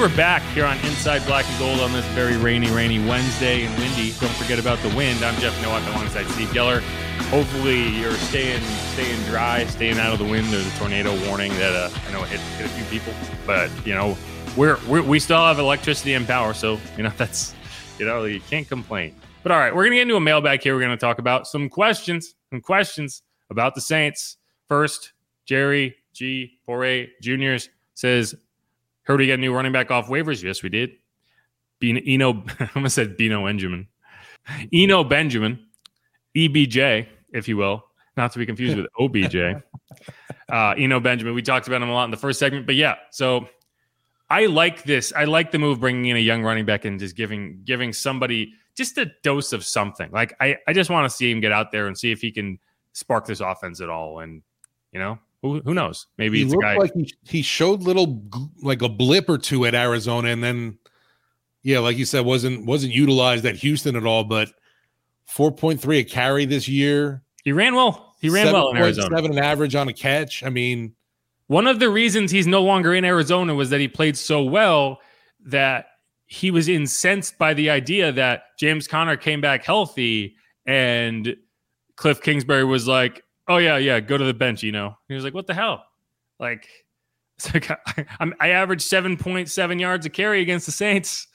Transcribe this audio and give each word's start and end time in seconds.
We're 0.00 0.16
back 0.16 0.40
here 0.54 0.64
on 0.64 0.78
Inside 0.78 1.26
Black 1.26 1.46
and 1.46 1.58
Gold 1.58 1.78
on 1.80 1.92
this 1.92 2.06
very 2.12 2.38
rainy, 2.38 2.70
rainy 2.70 2.98
Wednesday 3.06 3.66
and 3.66 3.78
windy. 3.78 4.12
Don't 4.18 4.32
forget 4.32 4.58
about 4.58 4.78
the 4.78 4.88
wind. 4.96 5.22
I'm 5.22 5.38
Jeff 5.40 5.60
Nowak 5.60 5.86
alongside 5.88 6.26
Steve 6.28 6.48
Geller. 6.48 6.80
Hopefully 7.28 7.86
you're 7.88 8.14
staying 8.14 8.62
staying 8.94 9.22
dry, 9.24 9.66
staying 9.66 9.98
out 9.98 10.14
of 10.14 10.18
the 10.18 10.24
wind. 10.24 10.46
There's 10.46 10.66
a 10.66 10.78
tornado 10.78 11.10
warning 11.28 11.52
that 11.58 11.76
uh, 11.76 11.90
I 12.08 12.12
know 12.12 12.22
hit, 12.22 12.40
hit 12.40 12.64
a 12.64 12.68
few 12.70 12.84
people, 12.86 13.12
but 13.46 13.70
you 13.86 13.92
know 13.92 14.16
we're, 14.56 14.78
we're 14.88 15.02
we 15.02 15.20
still 15.20 15.36
have 15.36 15.58
electricity 15.58 16.14
and 16.14 16.26
power, 16.26 16.54
so 16.54 16.80
you 16.96 17.02
know 17.02 17.12
that's 17.18 17.54
you 17.98 18.06
know 18.06 18.24
you 18.24 18.40
can't 18.48 18.66
complain. 18.66 19.14
But 19.42 19.52
all 19.52 19.58
right, 19.58 19.74
we're 19.74 19.84
gonna 19.84 19.96
get 19.96 20.02
into 20.02 20.16
a 20.16 20.20
mailbag 20.20 20.62
here. 20.62 20.74
We're 20.74 20.80
gonna 20.80 20.96
talk 20.96 21.18
about 21.18 21.46
some 21.46 21.68
questions, 21.68 22.36
some 22.48 22.62
questions 22.62 23.22
about 23.50 23.74
the 23.74 23.82
Saints. 23.82 24.38
First, 24.66 25.12
Jerry 25.44 25.94
G. 26.14 26.58
Foray 26.64 27.08
Juniors 27.20 27.68
says, 27.92 28.34
"Heard 29.10 29.20
we 29.20 29.26
got 29.26 29.34
a 29.34 29.36
new 29.38 29.54
running 29.54 29.72
back 29.72 29.90
off 29.90 30.08
waivers." 30.08 30.42
Yes, 30.42 30.62
we 30.62 30.68
did. 30.68 30.92
Beano, 31.80 32.00
Eno, 32.06 32.44
I 32.60 32.70
almost 32.76 32.94
said 32.94 33.16
Bino 33.16 33.44
Benjamin. 33.44 33.88
Eno 34.72 35.04
Benjamin, 35.04 35.66
EBJ, 36.36 37.06
if 37.32 37.48
you 37.48 37.56
will, 37.56 37.84
not 38.16 38.32
to 38.32 38.38
be 38.38 38.46
confused 38.46 38.76
with 38.76 38.86
OBJ. 38.98 39.36
Uh, 40.48 40.74
Eno 40.76 40.98
Benjamin. 40.98 41.32
We 41.32 41.42
talked 41.42 41.68
about 41.68 41.80
him 41.80 41.88
a 41.88 41.92
lot 41.92 42.06
in 42.06 42.10
the 42.10 42.16
first 42.16 42.40
segment, 42.40 42.66
but 42.66 42.74
yeah. 42.74 42.96
So 43.12 43.48
I 44.28 44.46
like 44.46 44.82
this. 44.82 45.12
I 45.14 45.24
like 45.24 45.52
the 45.52 45.60
move 45.60 45.78
bringing 45.78 46.06
in 46.06 46.16
a 46.16 46.20
young 46.20 46.42
running 46.42 46.64
back 46.64 46.84
and 46.84 46.98
just 46.98 47.14
giving 47.14 47.60
giving 47.64 47.92
somebody 47.92 48.54
just 48.76 48.98
a 48.98 49.12
dose 49.22 49.52
of 49.52 49.64
something. 49.64 50.10
Like 50.10 50.34
I, 50.40 50.56
I 50.66 50.72
just 50.72 50.90
want 50.90 51.08
to 51.08 51.16
see 51.16 51.30
him 51.30 51.40
get 51.40 51.52
out 51.52 51.70
there 51.70 51.86
and 51.86 51.96
see 51.96 52.10
if 52.10 52.20
he 52.20 52.32
can 52.32 52.58
spark 52.92 53.26
this 53.26 53.38
offense 53.38 53.80
at 53.80 53.88
all. 53.88 54.18
And 54.18 54.42
you 54.90 54.98
know, 54.98 55.18
who, 55.42 55.60
who 55.60 55.74
knows? 55.74 56.06
Maybe 56.18 56.38
he 56.38 56.44
it's 56.44 56.52
a 56.52 56.56
looked 56.56 56.64
guy. 56.64 56.76
like 56.76 56.92
he, 56.94 57.14
he 57.24 57.42
showed 57.42 57.82
little 57.82 58.22
like 58.62 58.82
a 58.82 58.88
blip 58.88 59.28
or 59.28 59.38
two 59.38 59.64
at 59.66 59.74
Arizona, 59.74 60.28
and 60.28 60.42
then 60.44 60.78
yeah, 61.62 61.78
like 61.78 61.96
you 61.96 62.04
said, 62.04 62.24
wasn't 62.24 62.66
wasn't 62.66 62.92
utilized 62.92 63.44
at 63.46 63.56
Houston 63.56 63.96
at 63.96 64.04
all. 64.06 64.24
But 64.24 64.50
four 65.26 65.50
point 65.52 65.80
three 65.80 65.98
a 65.98 66.04
carry 66.04 66.44
this 66.44 66.68
year. 66.68 67.22
he 67.44 67.52
ran 67.52 67.74
well. 67.74 68.14
He 68.20 68.28
ran 68.28 68.52
well 68.52 68.70
in 68.70 68.76
Arizona. 68.76 69.16
Seven 69.16 69.32
an 69.32 69.42
average 69.42 69.74
on 69.74 69.88
a 69.88 69.92
catch. 69.94 70.42
I 70.42 70.50
mean, 70.50 70.94
One 71.46 71.66
of 71.66 71.78
the 71.78 71.88
reasons 71.88 72.30
he's 72.30 72.46
no 72.46 72.62
longer 72.62 72.94
in 72.94 73.04
Arizona 73.04 73.54
was 73.54 73.70
that 73.70 73.80
he 73.80 73.88
played 73.88 74.16
so 74.16 74.42
well 74.42 75.00
that 75.46 75.86
he 76.26 76.50
was 76.50 76.68
incensed 76.68 77.38
by 77.38 77.54
the 77.54 77.70
idea 77.70 78.12
that 78.12 78.42
James 78.58 78.86
Conner 78.86 79.16
came 79.16 79.40
back 79.40 79.64
healthy 79.64 80.36
and 80.66 81.34
Cliff 81.96 82.20
Kingsbury 82.22 82.64
was 82.64 82.86
like, 82.86 83.24
"Oh 83.50 83.58
yeah, 83.58 83.76
yeah, 83.76 84.00
go 84.00 84.16
to 84.16 84.24
the 84.24 84.32
bench." 84.32 84.62
You 84.62 84.72
know, 84.72 84.96
he 85.08 85.14
was 85.14 85.24
like, 85.24 85.34
"What 85.34 85.46
the 85.46 85.54
hell?" 85.54 85.84
Like, 86.38 86.66
it's 87.38 87.52
like 87.52 87.70
I, 87.70 88.06
I'm, 88.20 88.34
I 88.40 88.50
averaged 88.50 88.82
seven 88.82 89.16
point 89.16 89.50
seven 89.50 89.78
yards 89.78 90.06
a 90.06 90.10
carry 90.10 90.40
against 90.40 90.66
the 90.66 90.72
Saints. 90.72 91.26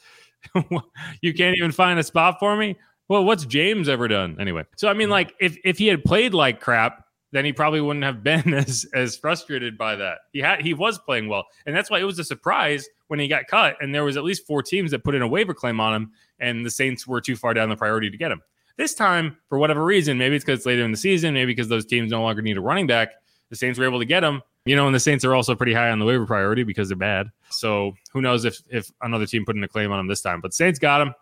you 1.21 1.33
can't 1.33 1.57
even 1.57 1.71
find 1.71 1.99
a 1.99 2.03
spot 2.03 2.37
for 2.39 2.55
me. 2.55 2.75
Well, 3.07 3.23
what's 3.23 3.45
James 3.45 3.87
ever 3.87 4.07
done 4.07 4.37
anyway? 4.39 4.63
So 4.77 4.87
I 4.87 4.93
mean, 4.93 5.09
like, 5.09 5.33
if 5.39 5.57
if 5.63 5.77
he 5.77 5.87
had 5.87 6.03
played 6.03 6.33
like 6.33 6.59
crap, 6.59 7.05
then 7.31 7.43
he 7.43 7.51
probably 7.51 7.81
wouldn't 7.81 8.05
have 8.05 8.23
been 8.23 8.53
as 8.53 8.85
as 8.93 9.17
frustrated 9.17 9.77
by 9.77 9.95
that. 9.97 10.19
He 10.31 10.39
had 10.39 10.61
he 10.61 10.73
was 10.73 10.97
playing 10.99 11.27
well, 11.27 11.45
and 11.65 11.75
that's 11.75 11.91
why 11.91 11.99
it 11.99 12.03
was 12.03 12.17
a 12.17 12.23
surprise 12.23 12.87
when 13.07 13.19
he 13.19 13.27
got 13.27 13.47
cut. 13.47 13.75
And 13.81 13.93
there 13.93 14.03
was 14.03 14.17
at 14.17 14.23
least 14.23 14.47
four 14.47 14.63
teams 14.63 14.91
that 14.91 15.03
put 15.03 15.15
in 15.15 15.21
a 15.21 15.27
waiver 15.27 15.53
claim 15.53 15.79
on 15.79 15.93
him, 15.93 16.11
and 16.39 16.65
the 16.65 16.71
Saints 16.71 17.05
were 17.05 17.21
too 17.21 17.35
far 17.35 17.53
down 17.53 17.69
the 17.69 17.75
priority 17.75 18.09
to 18.09 18.17
get 18.17 18.31
him. 18.31 18.41
This 18.77 18.93
time, 18.93 19.37
for 19.47 19.57
whatever 19.57 19.83
reason, 19.83 20.17
maybe 20.17 20.35
it's 20.35 20.43
because 20.43 20.59
it's 20.59 20.65
later 20.65 20.83
in 20.83 20.91
the 20.91 20.97
season, 20.97 21.33
maybe 21.33 21.53
because 21.53 21.69
those 21.69 21.85
teams 21.85 22.11
no 22.11 22.21
longer 22.21 22.41
need 22.41 22.57
a 22.57 22.61
running 22.61 22.87
back. 22.87 23.13
The 23.49 23.55
Saints 23.55 23.79
were 23.79 23.85
able 23.85 23.99
to 23.99 24.05
get 24.05 24.23
him. 24.23 24.41
You 24.65 24.75
know, 24.75 24.87
and 24.87 24.95
the 24.95 24.99
Saints 24.99 25.23
are 25.23 25.35
also 25.35 25.53
pretty 25.55 25.73
high 25.73 25.91
on 25.91 25.99
the 25.99 26.05
waiver 26.05 26.25
priority 26.25 26.63
because 26.63 26.89
they're 26.89 26.97
bad. 26.97 27.27
So 27.51 27.93
who 28.11 28.21
knows 28.21 28.45
if 28.45 28.61
if 28.69 28.91
another 29.01 29.27
team 29.27 29.45
put 29.45 29.55
in 29.55 29.63
a 29.63 29.67
claim 29.67 29.91
on 29.91 29.99
him 29.99 30.07
this 30.07 30.21
time? 30.21 30.41
But 30.41 30.53
Saints 30.53 30.79
got 30.79 31.01
him. 31.01 31.13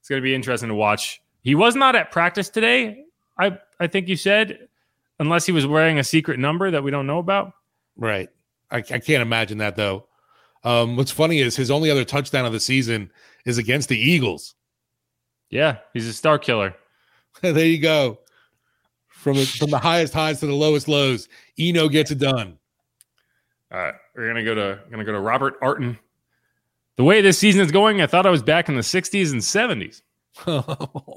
It's 0.00 0.08
going 0.08 0.22
to 0.22 0.24
be 0.24 0.34
interesting 0.34 0.68
to 0.68 0.74
watch. 0.74 1.20
He 1.42 1.54
was 1.56 1.74
not 1.74 1.96
at 1.96 2.12
practice 2.12 2.48
today. 2.48 3.04
I 3.38 3.58
I 3.80 3.88
think 3.88 4.06
you 4.08 4.16
said, 4.16 4.68
unless 5.18 5.44
he 5.44 5.52
was 5.52 5.66
wearing 5.66 5.98
a 5.98 6.04
secret 6.04 6.38
number 6.38 6.70
that 6.70 6.84
we 6.84 6.92
don't 6.92 7.06
know 7.06 7.18
about. 7.18 7.52
right? 7.96 8.28
I, 8.70 8.78
I 8.78 8.80
can't 8.80 9.20
imagine 9.20 9.58
that 9.58 9.76
though. 9.76 10.06
Um, 10.64 10.96
what's 10.96 11.10
funny 11.10 11.40
is 11.40 11.56
his 11.56 11.70
only 11.72 11.90
other 11.90 12.04
touchdown 12.04 12.46
of 12.46 12.52
the 12.52 12.60
season 12.60 13.10
is 13.44 13.58
against 13.58 13.88
the 13.88 13.98
Eagles. 13.98 14.54
Yeah, 15.50 15.78
he's 15.92 16.06
a 16.06 16.12
star 16.12 16.38
killer. 16.38 16.74
there 17.40 17.66
you 17.66 17.78
go. 17.78 18.18
From 19.08 19.36
the, 19.36 19.46
from 19.46 19.70
the 19.70 19.78
highest 19.78 20.12
highs 20.12 20.40
to 20.40 20.46
the 20.46 20.54
lowest 20.54 20.88
lows, 20.88 21.28
Eno 21.58 21.88
gets 21.88 22.10
it 22.10 22.18
done. 22.18 22.58
All 23.70 23.78
right, 23.78 23.94
we're 24.16 24.26
gonna 24.26 24.44
go 24.44 24.54
to 24.54 24.80
gonna 24.90 25.04
go 25.04 25.12
to 25.12 25.20
Robert 25.20 25.54
Arton. 25.62 25.98
The 26.96 27.04
way 27.04 27.20
this 27.20 27.38
season 27.38 27.62
is 27.62 27.70
going, 27.70 28.02
I 28.02 28.06
thought 28.06 28.26
I 28.26 28.30
was 28.30 28.42
back 28.42 28.68
in 28.68 28.74
the 28.74 28.82
'60s 28.82 29.32
and 29.32 29.40
'70s. 29.40 30.02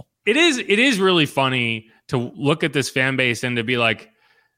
It 0.25 0.37
is 0.37 0.57
it 0.57 0.79
is 0.79 0.99
really 0.99 1.27
funny 1.27 1.89
to 2.07 2.17
look 2.17 2.63
at 2.63 2.73
this 2.73 2.89
fan 2.89 3.15
base 3.15 3.43
and 3.43 3.57
to 3.57 3.63
be 3.63 3.77
like, 3.77 4.09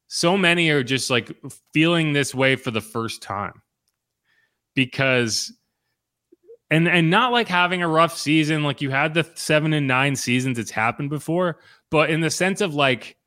so 0.08 0.38
many 0.38 0.70
are 0.70 0.84
just 0.84 1.10
like 1.10 1.30
feeling 1.74 2.14
this 2.14 2.34
way 2.34 2.56
for 2.56 2.72
the 2.72 2.82
first 2.82 3.22
time 3.22 3.62
because 4.76 5.52
and 6.70 6.88
and 6.88 7.10
not 7.10 7.32
like 7.32 7.48
having 7.48 7.82
a 7.82 7.88
rough 7.88 8.18
season 8.18 8.64
like 8.64 8.82
you 8.82 8.90
had 8.90 9.14
the 9.14 9.30
seven 9.36 9.74
and 9.74 9.88
nine 9.88 10.16
seasons 10.16 10.60
it's 10.60 10.72
happened 10.72 11.10
before 11.10 11.60
but 11.90 12.10
in 12.10 12.22
the 12.22 12.30
sense 12.30 12.62
of 12.62 12.74
like 12.74 13.18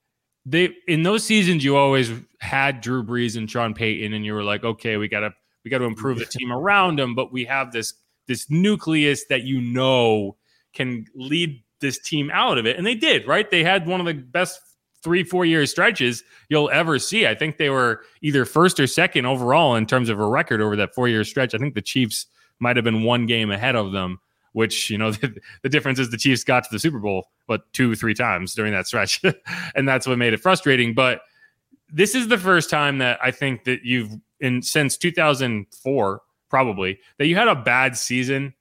they 0.47 0.71
in 0.89 1.03
those 1.03 1.25
seasons 1.25 1.65
you 1.65 1.77
always 1.77 2.11
had 2.41 2.81
Drew 2.81 3.03
Brees 3.03 3.37
and 3.37 3.51
Sean 3.51 3.75
Payton 3.75 4.13
and 4.13 4.25
you 4.25 4.35
were 4.35 4.45
like 4.45 4.65
okay 4.65 4.97
we 4.97 5.09
gotta 5.09 5.33
we 5.65 5.71
gotta 5.71 5.85
improve 5.85 6.19
the 6.19 6.27
team 6.27 6.53
around 6.53 6.99
them 6.99 7.15
but 7.15 7.33
we 7.33 7.45
have 7.45 7.73
this 7.73 7.95
this 8.27 8.49
nucleus 8.51 9.25
that 9.29 9.43
you 9.43 9.61
know 9.61 10.37
can 10.73 11.05
lead 11.15 11.63
this 11.81 11.99
team 11.99 12.31
out 12.33 12.59
of 12.59 12.67
it. 12.67 12.77
And 12.77 12.87
they 12.87 12.95
did 12.95 13.27
right? 13.27 13.51
They 13.51 13.65
had 13.65 13.87
one 13.87 14.01
of 14.01 14.07
the 14.07 14.15
best 14.15 14.61
three 15.03 15.25
four 15.25 15.45
year 15.45 15.67
stretches 15.67 16.23
you'll 16.49 16.71
ever 16.71 16.99
see. 16.99 17.27
I 17.27 17.35
think 17.35 17.57
they 17.57 17.71
were 17.71 18.03
either 18.23 18.45
first 18.45 18.79
or 18.79 18.87
second 18.87 19.27
overall 19.27 19.75
in 19.75 19.87
terms 19.87 20.09
of 20.09 20.21
a 20.21 20.27
record 20.27 20.61
over 20.61 20.77
that 20.77 20.95
four 20.95 21.09
year 21.09 21.25
stretch. 21.25 21.55
I 21.55 21.59
think 21.59 21.75
the 21.75 21.83
chiefs 21.83 22.27
might 22.61 22.77
have 22.77 22.85
been 22.85 23.03
one 23.03 23.27
game 23.27 23.51
ahead 23.51 23.77
of 23.77 23.93
them 23.93 24.21
which 24.53 24.91
you 24.91 24.99
know 24.99 25.11
the, 25.11 25.35
the 25.63 25.69
difference 25.69 25.99
is 25.99 26.11
the 26.11 26.17
chiefs 26.17 26.45
got 26.45 26.63
to 26.65 26.69
the 26.71 26.79
super 26.79 26.99
bowl 26.99 27.29
but 27.47 27.73
two 27.73 27.95
three 27.95 28.15
times 28.15 28.55
during 28.55 28.73
that 28.73 28.87
stretch. 28.87 29.23
And 29.75 29.89
that's 29.89 30.07
what 30.07 30.19
made 30.19 30.33
it 30.33 30.39
frustrating. 30.39 30.95
But 30.95 31.23
this 31.93 32.15
is 32.15 32.29
the 32.29 32.39
first 32.39 32.71
time 32.71 32.99
that 32.99 33.19
i 33.21 33.33
think 33.33 33.65
that 33.65 33.83
you've 33.83 34.13
in 34.39 34.63
since 34.63 34.97
2004 34.97 36.23
probably 36.49 36.99
that 37.19 37.27
you 37.27 37.35
had 37.35 37.49
a 37.49 37.57
bad 37.57 37.97
season 37.97 38.55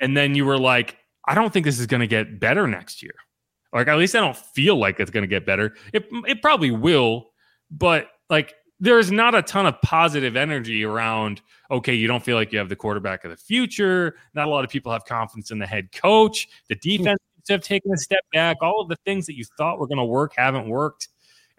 and 0.00 0.16
then 0.16 0.36
you 0.36 0.44
were 0.44 0.58
like 0.58 0.96
i 1.24 1.34
don't 1.34 1.52
think 1.52 1.66
this 1.66 1.80
is 1.80 1.86
going 1.86 2.00
to 2.00 2.06
get 2.06 2.38
better 2.38 2.68
next 2.68 3.02
year. 3.02 3.14
Like 3.72 3.88
at 3.88 3.96
least 3.96 4.14
I 4.14 4.20
don't 4.20 4.36
feel 4.36 4.76
like 4.76 5.00
it's 5.00 5.10
going 5.10 5.22
to 5.22 5.28
get 5.28 5.46
better. 5.46 5.74
It 5.92 6.06
it 6.26 6.42
probably 6.42 6.70
will, 6.70 7.30
but 7.70 8.08
like 8.28 8.54
there's 8.82 9.12
not 9.12 9.32
a 9.36 9.42
ton 9.42 9.64
of 9.64 9.80
positive 9.80 10.34
energy 10.34 10.84
around. 10.84 11.40
Okay, 11.70 11.94
you 11.94 12.08
don't 12.08 12.22
feel 12.22 12.36
like 12.36 12.52
you 12.52 12.58
have 12.58 12.68
the 12.68 12.74
quarterback 12.74 13.24
of 13.24 13.30
the 13.30 13.36
future. 13.36 14.16
Not 14.34 14.48
a 14.48 14.50
lot 14.50 14.64
of 14.64 14.70
people 14.70 14.90
have 14.90 15.04
confidence 15.04 15.52
in 15.52 15.60
the 15.60 15.66
head 15.68 15.92
coach. 15.92 16.48
The 16.68 16.74
hmm. 16.74 17.04
defense 17.04 17.20
have 17.48 17.62
taken 17.62 17.92
a 17.92 17.96
step 17.96 18.24
back. 18.32 18.56
All 18.60 18.80
of 18.80 18.88
the 18.88 18.96
things 19.04 19.26
that 19.26 19.36
you 19.36 19.44
thought 19.56 19.78
were 19.78 19.86
going 19.86 19.98
to 19.98 20.04
work 20.04 20.32
haven't 20.36 20.68
worked. 20.68 21.08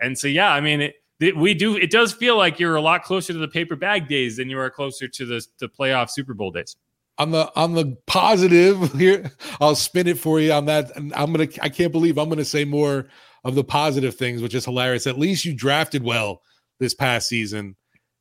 And 0.01 0.17
so 0.17 0.27
yeah, 0.27 0.51
I 0.51 0.59
mean 0.59 0.81
it, 0.81 0.95
it. 1.21 1.37
We 1.37 1.53
do. 1.53 1.77
It 1.77 1.91
does 1.91 2.11
feel 2.11 2.35
like 2.35 2.59
you're 2.59 2.75
a 2.75 2.81
lot 2.81 3.03
closer 3.03 3.31
to 3.31 3.39
the 3.39 3.47
paper 3.47 3.77
bag 3.77 4.09
days 4.09 4.35
than 4.35 4.49
you 4.49 4.59
are 4.59 4.69
closer 4.69 5.07
to 5.07 5.25
the 5.25 5.45
the 5.59 5.69
playoff 5.69 6.09
Super 6.09 6.33
Bowl 6.33 6.51
days. 6.51 6.75
on 7.19 7.31
the 7.31 7.49
on 7.55 7.73
the 7.73 7.95
positive 8.05 8.91
here 8.99 9.31
i'll 9.61 9.75
spin 9.75 10.07
it 10.07 10.17
for 10.17 10.41
you 10.41 10.51
on 10.51 10.65
that 10.65 10.93
and 10.97 11.13
i'm 11.13 11.31
gonna 11.31 11.47
i 11.61 11.69
can't 11.69 11.91
believe 11.91 12.17
i'm 12.17 12.27
gonna 12.27 12.43
say 12.43 12.65
more 12.65 13.07
of 13.43 13.53
the 13.53 13.63
positive 13.63 14.15
things 14.15 14.41
which 14.41 14.55
is 14.55 14.65
hilarious 14.65 15.05
at 15.05 15.19
least 15.19 15.45
you 15.45 15.53
drafted 15.53 16.03
well 16.03 16.41
this 16.83 16.93
past 16.93 17.27
season 17.27 17.75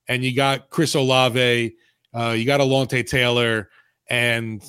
and 0.09 0.25
you 0.25 0.35
got 0.35 0.71
chris 0.71 0.95
olave 0.95 1.75
uh, 2.15 2.31
you 2.31 2.45
got 2.47 2.61
alontae 2.61 3.05
taylor 3.07 3.69
and 4.09 4.63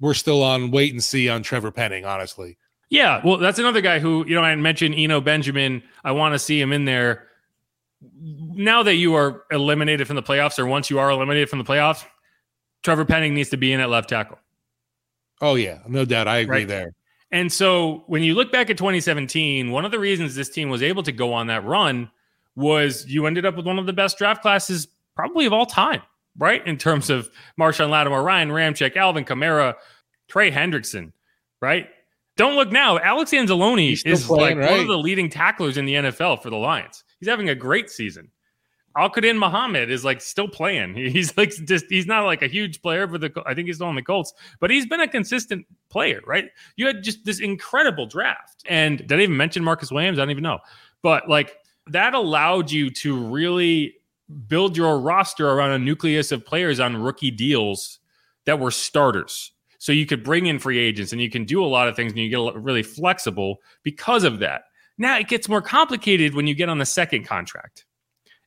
we're 0.00 0.14
still 0.14 0.42
on 0.42 0.70
wait 0.70 0.92
and 0.92 1.02
see 1.02 1.28
on 1.28 1.42
trevor 1.42 1.70
penning 1.72 2.04
honestly 2.04 2.56
Yeah, 2.90 3.20
well, 3.24 3.38
that's 3.38 3.58
another 3.58 3.80
guy 3.80 3.98
who 3.98 4.24
you 4.28 4.34
know 4.36 4.42
I 4.42 4.54
mentioned 4.54 4.94
Eno 4.96 5.20
Benjamin. 5.20 5.82
I 6.04 6.12
want 6.12 6.34
to 6.34 6.38
see 6.38 6.60
him 6.60 6.72
in 6.72 6.84
there. 6.84 7.26
Now 8.20 8.82
that 8.84 8.94
you 8.94 9.14
are 9.14 9.42
eliminated 9.50 10.06
from 10.06 10.14
the 10.16 10.22
playoffs, 10.22 10.58
or 10.58 10.66
once 10.66 10.88
you 10.90 10.98
are 11.00 11.10
eliminated 11.10 11.48
from 11.48 11.58
the 11.58 11.64
playoffs, 11.64 12.04
Trevor 12.84 13.04
Penning 13.04 13.34
needs 13.34 13.50
to 13.50 13.56
be 13.56 13.72
in 13.72 13.80
at 13.80 13.88
left 13.90 14.08
tackle. 14.08 14.38
oh 15.40 15.54
yeah 15.56 15.78
no 15.88 16.04
doubt 16.04 16.28
i 16.28 16.38
agree 16.38 16.58
Right. 16.58 16.68
there 16.68 16.92
And 17.32 17.52
so 17.52 18.04
when 18.06 18.22
you 18.22 18.34
look 18.34 18.52
back 18.52 18.70
at 18.70 18.78
2017, 18.78 19.70
one 19.72 19.84
of 19.84 19.90
the 19.90 19.98
reasons 19.98 20.34
this 20.34 20.48
team 20.50 20.68
was 20.70 20.82
able 20.82 21.02
to 21.02 21.12
go 21.12 21.32
on 21.32 21.48
that 21.48 21.64
run 21.64 22.10
was 22.56 23.06
you 23.06 23.26
ended 23.26 23.46
up 23.46 23.56
with 23.56 23.66
one 23.66 23.78
of 23.78 23.86
the 23.86 23.92
best 23.92 24.18
draft 24.18 24.42
classes 24.42 24.88
probably 25.14 25.46
of 25.46 25.52
all 25.52 25.66
time, 25.66 26.02
right? 26.38 26.66
In 26.66 26.76
terms 26.76 27.10
of 27.10 27.30
Marshon 27.60 27.90
Lattimore, 27.90 28.22
Ryan 28.22 28.50
Ramczyk, 28.50 28.96
Alvin 28.96 29.24
Kamara, 29.24 29.74
Trey 30.28 30.50
Hendrickson, 30.50 31.12
right? 31.60 31.88
Don't 32.36 32.56
look 32.56 32.70
now. 32.70 32.98
Alex 32.98 33.30
Anzalone 33.30 33.92
is 34.04 34.26
playing, 34.26 34.60
like 34.60 34.70
one 34.70 34.80
of 34.80 34.88
the 34.88 34.98
leading 34.98 35.30
tacklers 35.30 35.78
in 35.78 35.86
the 35.86 35.94
NFL 35.94 36.42
for 36.42 36.50
the 36.50 36.56
Lions. 36.56 37.04
He's 37.18 37.28
having 37.28 37.48
a 37.48 37.54
great 37.54 37.88
season. 37.88 38.30
Al-Quadin 38.96 39.38
Muhammad 39.38 39.90
is 39.90 40.04
like 40.04 40.22
still 40.22 40.48
playing. 40.48 40.94
He's 40.94 41.36
like 41.36 41.50
just 41.50 41.84
he's 41.88 42.06
not 42.06 42.24
like 42.24 42.42
a 42.42 42.46
huge 42.46 42.80
player 42.80 43.06
for 43.06 43.18
the 43.18 43.30
I 43.44 43.54
think 43.54 43.66
he's 43.66 43.76
still 43.76 43.88
on 43.88 43.94
the 43.94 44.02
Colts, 44.02 44.32
but 44.58 44.70
he's 44.70 44.86
been 44.86 45.00
a 45.00 45.08
consistent 45.08 45.66
player, 45.90 46.20
right? 46.26 46.46
You 46.76 46.86
had 46.86 47.02
just 47.02 47.24
this 47.24 47.40
incredible 47.40 48.06
draft. 48.06 48.64
And 48.66 48.98
did 49.06 49.12
I 49.18 49.22
even 49.22 49.36
mention 49.36 49.62
Marcus 49.62 49.90
Williams? 49.90 50.18
I 50.18 50.22
don't 50.22 50.30
even 50.30 50.42
know. 50.42 50.58
But 51.02 51.28
like 51.28 51.58
that 51.88 52.14
allowed 52.14 52.70
you 52.70 52.90
to 52.90 53.16
really 53.16 53.96
build 54.48 54.76
your 54.76 54.98
roster 54.98 55.48
around 55.48 55.70
a 55.70 55.78
nucleus 55.78 56.32
of 56.32 56.44
players 56.44 56.80
on 56.80 56.96
rookie 56.96 57.30
deals 57.30 58.00
that 58.44 58.58
were 58.58 58.70
starters. 58.70 59.52
So 59.78 59.92
you 59.92 60.06
could 60.06 60.24
bring 60.24 60.46
in 60.46 60.58
free 60.58 60.78
agents 60.78 61.12
and 61.12 61.20
you 61.20 61.30
can 61.30 61.44
do 61.44 61.64
a 61.64 61.66
lot 61.66 61.86
of 61.86 61.94
things 61.94 62.12
and 62.12 62.20
you 62.20 62.28
get 62.28 62.56
really 62.56 62.82
flexible 62.82 63.58
because 63.82 64.24
of 64.24 64.40
that. 64.40 64.62
Now 64.98 65.18
it 65.18 65.28
gets 65.28 65.48
more 65.48 65.62
complicated 65.62 66.34
when 66.34 66.46
you 66.46 66.54
get 66.54 66.68
on 66.68 66.78
the 66.78 66.86
second 66.86 67.24
contract. 67.24 67.84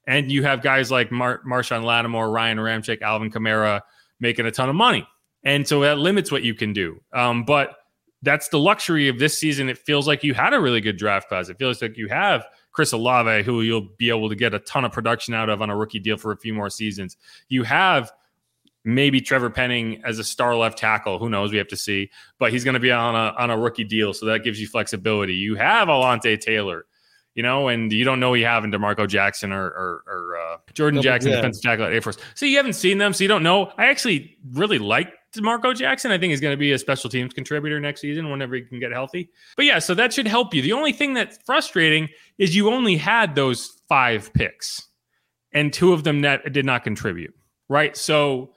And 0.07 0.31
you 0.31 0.43
have 0.43 0.63
guys 0.63 0.89
like 0.89 1.11
Mar- 1.11 1.41
Marshon 1.45 1.83
Lattimore, 1.83 2.31
Ryan 2.31 2.57
Ramczyk, 2.57 3.01
Alvin 3.01 3.31
Kamara 3.31 3.81
making 4.19 4.47
a 4.47 4.51
ton 4.51 4.67
of 4.67 4.75
money. 4.75 5.07
And 5.43 5.67
so 5.67 5.81
that 5.81 5.99
limits 5.99 6.31
what 6.31 6.43
you 6.43 6.55
can 6.55 6.73
do. 6.73 6.99
Um, 7.13 7.45
but 7.45 7.75
that's 8.23 8.49
the 8.49 8.59
luxury 8.59 9.07
of 9.07 9.19
this 9.19 9.37
season. 9.37 9.69
It 9.69 9.77
feels 9.77 10.07
like 10.07 10.23
you 10.23 10.33
had 10.33 10.53
a 10.53 10.59
really 10.59 10.81
good 10.81 10.97
draft 10.97 11.29
class. 11.29 11.47
It 11.47 11.57
feels 11.57 11.81
like 11.81 11.95
you 11.95 12.07
have 12.07 12.43
Chris 12.79 12.93
Olave, 12.93 13.43
who 13.43 13.59
you'll 13.59 13.89
be 13.97 14.07
able 14.07 14.29
to 14.29 14.35
get 14.35 14.53
a 14.53 14.59
ton 14.59 14.85
of 14.85 14.93
production 14.93 15.33
out 15.33 15.49
of 15.49 15.61
on 15.61 15.69
a 15.69 15.75
rookie 15.75 15.99
deal 15.99 16.15
for 16.15 16.31
a 16.31 16.37
few 16.37 16.53
more 16.53 16.69
seasons. 16.69 17.17
You 17.49 17.63
have 17.63 18.09
maybe 18.85 19.19
Trevor 19.19 19.49
Penning 19.49 20.01
as 20.05 20.17
a 20.17 20.23
star 20.23 20.55
left 20.55 20.77
tackle. 20.77 21.19
Who 21.19 21.27
knows? 21.27 21.51
We 21.51 21.57
have 21.57 21.67
to 21.67 21.75
see. 21.75 22.09
But 22.37 22.53
he's 22.53 22.63
going 22.63 22.75
to 22.75 22.79
be 22.79 22.89
on 22.89 23.15
a 23.15 23.35
on 23.37 23.49
a 23.49 23.57
rookie 23.57 23.83
deal, 23.83 24.13
so 24.13 24.27
that 24.27 24.45
gives 24.45 24.61
you 24.61 24.67
flexibility. 24.67 25.33
You 25.33 25.55
have 25.55 25.89
Alontae 25.89 26.39
Taylor, 26.39 26.85
you 27.35 27.43
know, 27.43 27.67
and 27.67 27.91
you 27.91 28.05
don't 28.05 28.21
know 28.21 28.33
you 28.33 28.45
have 28.45 28.63
in 28.63 28.71
D'Marco 28.71 29.05
Jackson 29.07 29.51
or 29.51 29.65
or, 29.65 30.03
or 30.07 30.37
uh, 30.37 30.57
Jordan 30.73 31.01
Jackson, 31.01 31.31
yeah. 31.31 31.35
defensive 31.35 31.61
tackle 31.61 31.83
at 31.83 31.91
Air 31.91 32.01
Force. 32.01 32.15
So 32.33 32.45
you 32.45 32.55
haven't 32.55 32.75
seen 32.75 32.97
them, 32.97 33.11
so 33.11 33.25
you 33.25 33.27
don't 33.27 33.43
know. 33.43 33.73
I 33.77 33.87
actually 33.87 34.37
really 34.53 34.79
like 34.79 35.11
D'Marco 35.33 35.73
Jackson. 35.73 36.11
I 36.11 36.17
think 36.17 36.31
he's 36.31 36.41
going 36.41 36.53
to 36.53 36.57
be 36.57 36.71
a 36.71 36.79
special 36.79 37.09
teams 37.09 37.33
contributor 37.33 37.79
next 37.79 38.01
season 38.01 38.29
whenever 38.29 38.55
he 38.55 38.61
can 38.61 38.79
get 38.79 38.91
healthy. 38.91 39.29
But 39.55 39.65
yeah, 39.65 39.79
so 39.79 39.93
that 39.95 40.13
should 40.13 40.27
help 40.27 40.53
you. 40.53 40.61
The 40.61 40.73
only 40.73 40.93
thing 40.93 41.13
that's 41.13 41.37
frustrating 41.45 42.09
is 42.37 42.55
you 42.55 42.69
only 42.69 42.97
had 42.97 43.35
those 43.35 43.81
five 43.87 44.33
picks, 44.33 44.87
and 45.53 45.71
two 45.71 45.93
of 45.93 46.03
them 46.03 46.21
that 46.21 46.51
did 46.51 46.65
not 46.65 46.83
contribute. 46.83 47.33
Right, 47.67 47.95
so 47.95 48.53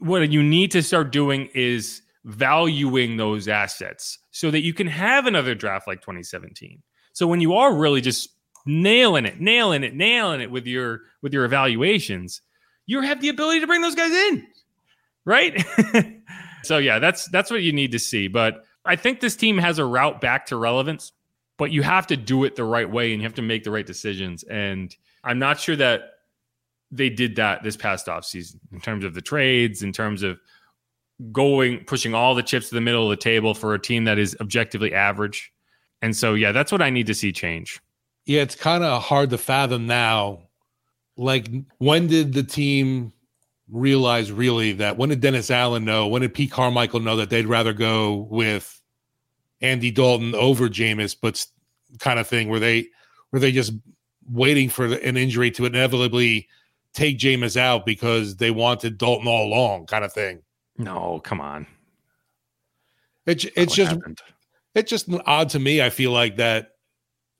what 0.00 0.30
you 0.30 0.42
need 0.42 0.70
to 0.72 0.82
start 0.82 1.12
doing 1.12 1.48
is 1.54 2.02
valuing 2.24 3.16
those 3.16 3.48
assets 3.48 4.18
so 4.30 4.50
that 4.50 4.62
you 4.62 4.72
can 4.74 4.86
have 4.86 5.26
another 5.26 5.54
draft 5.54 5.86
like 5.86 6.00
2017. 6.00 6.82
So 7.12 7.26
when 7.26 7.40
you 7.40 7.54
are 7.54 7.74
really 7.74 8.00
just 8.00 8.30
nailing 8.66 9.26
it, 9.26 9.40
nailing 9.40 9.82
it, 9.84 9.94
nailing 9.94 10.40
it 10.40 10.50
with 10.50 10.66
your 10.66 11.00
with 11.22 11.32
your 11.32 11.44
evaluations, 11.44 12.40
you 12.86 13.00
have 13.00 13.20
the 13.20 13.28
ability 13.28 13.60
to 13.60 13.66
bring 13.66 13.82
those 13.82 13.94
guys 13.94 14.12
in. 14.12 14.46
Right? 15.24 15.64
so 16.64 16.78
yeah, 16.78 16.98
that's 16.98 17.26
that's 17.26 17.50
what 17.50 17.62
you 17.62 17.72
need 17.72 17.92
to 17.92 17.98
see, 17.98 18.28
but 18.28 18.64
I 18.84 18.96
think 18.96 19.20
this 19.20 19.36
team 19.36 19.58
has 19.58 19.78
a 19.78 19.84
route 19.84 20.20
back 20.20 20.46
to 20.46 20.56
relevance, 20.56 21.12
but 21.56 21.70
you 21.70 21.82
have 21.82 22.06
to 22.08 22.16
do 22.16 22.44
it 22.44 22.56
the 22.56 22.64
right 22.64 22.90
way 22.90 23.12
and 23.12 23.22
you 23.22 23.26
have 23.26 23.36
to 23.36 23.42
make 23.42 23.64
the 23.64 23.70
right 23.70 23.86
decisions 23.86 24.42
and 24.42 24.94
I'm 25.24 25.38
not 25.38 25.60
sure 25.60 25.76
that 25.76 26.02
they 26.90 27.08
did 27.08 27.36
that 27.36 27.62
this 27.62 27.76
past 27.76 28.06
offseason 28.06 28.56
in 28.72 28.80
terms 28.80 29.04
of 29.04 29.14
the 29.14 29.22
trades, 29.22 29.82
in 29.82 29.92
terms 29.92 30.22
of 30.22 30.38
going 31.30 31.84
pushing 31.84 32.14
all 32.14 32.34
the 32.34 32.42
chips 32.42 32.68
to 32.68 32.74
the 32.74 32.80
middle 32.80 33.04
of 33.04 33.10
the 33.10 33.22
table 33.22 33.54
for 33.54 33.74
a 33.74 33.78
team 33.78 34.04
that 34.04 34.18
is 34.18 34.36
objectively 34.40 34.92
average. 34.92 35.52
And 36.02 36.16
so 36.16 36.34
yeah, 36.34 36.52
that's 36.52 36.72
what 36.72 36.82
I 36.82 36.90
need 36.90 37.06
to 37.06 37.14
see 37.14 37.32
change. 37.32 37.80
Yeah, 38.26 38.42
it's 38.42 38.54
kind 38.54 38.84
of 38.84 39.02
hard 39.02 39.30
to 39.30 39.38
fathom 39.38 39.86
now. 39.86 40.48
Like 41.16 41.48
when 41.78 42.08
did 42.08 42.32
the 42.34 42.42
team 42.42 43.12
realize 43.72 44.30
really 44.30 44.72
that 44.72 44.98
when 44.98 45.08
did 45.08 45.20
Dennis 45.20 45.50
Allen 45.50 45.84
know? 45.84 46.06
When 46.06 46.22
did 46.22 46.34
Pete 46.34 46.52
Carmichael 46.52 47.00
know 47.00 47.16
that 47.16 47.30
they'd 47.30 47.46
rather 47.46 47.72
go 47.72 48.28
with 48.30 48.80
Andy 49.60 49.90
Dalton 49.90 50.34
over 50.34 50.68
Jameis, 50.68 51.16
but 51.20 51.44
kind 51.98 52.20
of 52.20 52.28
thing 52.28 52.48
where 52.48 52.60
they 52.60 52.88
were 53.32 53.38
they 53.38 53.50
just 53.50 53.72
waiting 54.30 54.68
for 54.68 54.84
an 54.84 55.16
injury 55.16 55.50
to 55.52 55.64
inevitably 55.64 56.48
take 56.92 57.18
Jameis 57.18 57.56
out 57.56 57.86
because 57.86 58.36
they 58.36 58.50
wanted 58.50 58.98
Dalton 58.98 59.26
all 59.26 59.46
along, 59.46 59.86
kind 59.86 60.04
of 60.04 60.12
thing. 60.12 60.42
No, 60.76 61.20
come 61.24 61.40
on. 61.40 61.66
It's 63.26 63.46
it's 63.56 63.74
just 63.74 63.92
happened. 63.92 64.20
it's 64.74 64.90
just 64.90 65.08
odd 65.26 65.48
to 65.50 65.58
me. 65.58 65.80
I 65.80 65.90
feel 65.90 66.10
like 66.10 66.36
that 66.36 66.72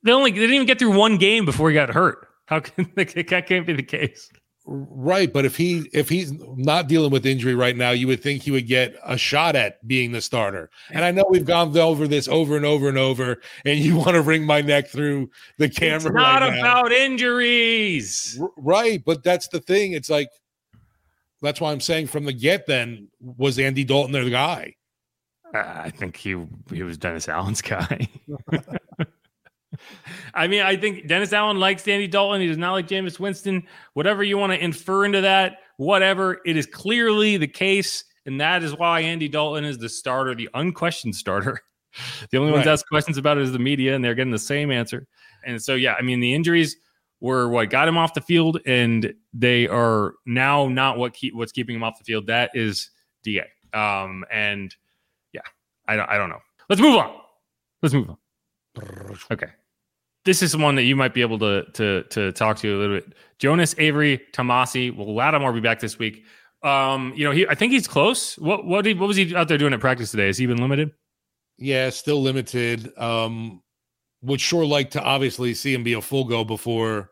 they 0.01 0.11
only 0.11 0.31
they 0.31 0.39
didn't 0.39 0.55
even 0.55 0.67
get 0.67 0.79
through 0.79 0.97
one 0.97 1.17
game 1.17 1.45
before 1.45 1.69
he 1.69 1.75
got 1.75 1.89
hurt. 1.89 2.27
How 2.45 2.59
can 2.59 2.91
that 2.95 3.45
can't 3.47 3.67
be 3.67 3.73
the 3.73 3.83
case? 3.83 4.31
Right, 4.65 5.31
but 5.31 5.43
if 5.43 5.57
he 5.57 5.89
if 5.91 6.07
he's 6.07 6.31
not 6.55 6.87
dealing 6.87 7.11
with 7.11 7.25
injury 7.25 7.53
right 7.53 7.75
now, 7.75 7.91
you 7.91 8.07
would 8.07 8.23
think 8.23 8.43
he 8.43 8.51
would 8.51 8.65
get 8.65 8.95
a 9.05 9.17
shot 9.17 9.57
at 9.57 9.85
being 9.85 10.13
the 10.13 10.21
starter. 10.21 10.69
And 10.89 11.03
I 11.03 11.11
know 11.11 11.25
we've 11.29 11.43
gone 11.43 11.77
over 11.77 12.07
this 12.07 12.29
over 12.29 12.55
and 12.55 12.65
over 12.65 12.87
and 12.87 12.97
over, 12.97 13.41
and 13.65 13.77
you 13.77 13.95
want 13.97 14.11
to 14.11 14.21
wring 14.21 14.45
my 14.45 14.61
neck 14.61 14.87
through 14.87 15.29
the 15.57 15.67
camera. 15.67 15.95
It's 15.97 16.05
not 16.05 16.41
right 16.41 16.59
about 16.59 16.91
now. 16.91 16.95
injuries, 16.95 18.39
R- 18.41 18.51
right? 18.55 19.03
But 19.03 19.21
that's 19.21 19.49
the 19.49 19.59
thing. 19.59 19.91
It's 19.91 20.09
like 20.09 20.29
that's 21.41 21.59
why 21.59 21.73
I'm 21.73 21.81
saying 21.81 22.07
from 22.07 22.23
the 22.23 22.33
get. 22.33 22.65
Then 22.65 23.09
was 23.19 23.59
Andy 23.59 23.83
Dalton 23.83 24.13
their 24.13 24.29
guy? 24.29 24.75
Uh, 25.53 25.57
I 25.59 25.89
think 25.89 26.15
he 26.15 26.41
he 26.71 26.83
was 26.83 26.97
Dennis 26.97 27.27
Allen's 27.27 27.61
guy. 27.61 28.07
I 30.33 30.47
mean, 30.47 30.61
I 30.61 30.75
think 30.75 31.07
Dennis 31.07 31.33
Allen 31.33 31.59
likes 31.59 31.83
Danny 31.83 32.07
Dalton. 32.07 32.41
He 32.41 32.47
does 32.47 32.57
not 32.57 32.71
like 32.73 32.87
Jameis 32.87 33.19
Winston. 33.19 33.67
Whatever 33.93 34.23
you 34.23 34.37
want 34.37 34.51
to 34.53 34.63
infer 34.63 35.05
into 35.05 35.21
that, 35.21 35.59
whatever. 35.77 36.41
It 36.45 36.57
is 36.57 36.65
clearly 36.65 37.37
the 37.37 37.47
case. 37.47 38.05
And 38.25 38.39
that 38.41 38.63
is 38.63 38.75
why 38.75 39.01
Andy 39.01 39.27
Dalton 39.27 39.65
is 39.65 39.77
the 39.77 39.89
starter, 39.89 40.33
the 40.33 40.49
unquestioned 40.53 41.15
starter. 41.15 41.61
The 42.31 42.39
only 42.39 42.49
right. 42.49 42.57
ones 42.57 42.67
ask 42.67 42.87
questions 42.87 43.19
about 43.19 43.37
it 43.37 43.43
is 43.43 43.51
the 43.51 43.59
media, 43.59 43.93
and 43.93 44.03
they're 44.03 44.15
getting 44.15 44.31
the 44.31 44.39
same 44.39 44.71
answer. 44.71 45.05
And 45.45 45.61
so, 45.61 45.75
yeah, 45.75 45.93
I 45.93 46.01
mean, 46.01 46.21
the 46.21 46.33
injuries 46.33 46.75
were 47.19 47.47
what 47.47 47.69
got 47.69 47.87
him 47.87 47.99
off 47.99 48.15
the 48.15 48.21
field, 48.21 48.59
and 48.65 49.13
they 49.31 49.67
are 49.67 50.15
now 50.25 50.67
not 50.67 50.97
what 50.97 51.13
keep 51.13 51.35
what's 51.35 51.51
keeping 51.51 51.75
him 51.75 51.83
off 51.83 51.99
the 51.99 52.03
field. 52.03 52.25
That 52.25 52.49
is 52.55 52.89
Da. 53.21 53.43
Um, 53.75 54.25
and 54.31 54.75
yeah, 55.33 55.41
I 55.87 55.95
don't, 55.95 56.09
I 56.09 56.17
don't 56.17 56.29
know. 56.29 56.41
Let's 56.67 56.81
move 56.81 56.97
on. 56.97 57.15
Let's 57.83 57.93
move 57.93 58.09
on. 58.09 58.17
Okay 59.29 59.51
this 60.25 60.41
is 60.41 60.55
one 60.55 60.75
that 60.75 60.83
you 60.83 60.95
might 60.95 61.13
be 61.13 61.21
able 61.21 61.39
to 61.39 61.65
to 61.73 62.03
to 62.03 62.31
talk 62.31 62.57
to 62.59 62.75
a 62.75 62.77
little 62.77 62.97
bit. 62.97 63.13
Jonas 63.39 63.75
Avery 63.77 64.21
Tomasi. 64.33 64.95
Will 64.95 65.13
Lattimore 65.13 65.53
be 65.53 65.59
back 65.59 65.79
this 65.79 65.99
week? 65.99 66.23
Um, 66.63 67.13
you 67.15 67.25
know, 67.25 67.31
he 67.31 67.47
I 67.47 67.55
think 67.55 67.73
he's 67.73 67.87
close. 67.87 68.37
What 68.37 68.65
what 68.65 68.83
did, 68.83 68.99
what 68.99 69.07
was 69.07 69.17
he 69.17 69.35
out 69.35 69.47
there 69.47 69.57
doing 69.57 69.73
at 69.73 69.79
practice 69.79 70.11
today? 70.11 70.27
Has 70.27 70.37
he 70.37 70.45
been 70.45 70.61
limited? 70.61 70.91
Yeah, 71.57 71.89
still 71.89 72.21
limited. 72.21 72.97
Um, 72.97 73.61
would 74.21 74.39
sure 74.39 74.65
like 74.65 74.91
to 74.91 75.01
obviously 75.01 75.53
see 75.53 75.73
him 75.73 75.83
be 75.83 75.93
a 75.93 76.01
full 76.01 76.23
go 76.23 76.43
before 76.43 77.11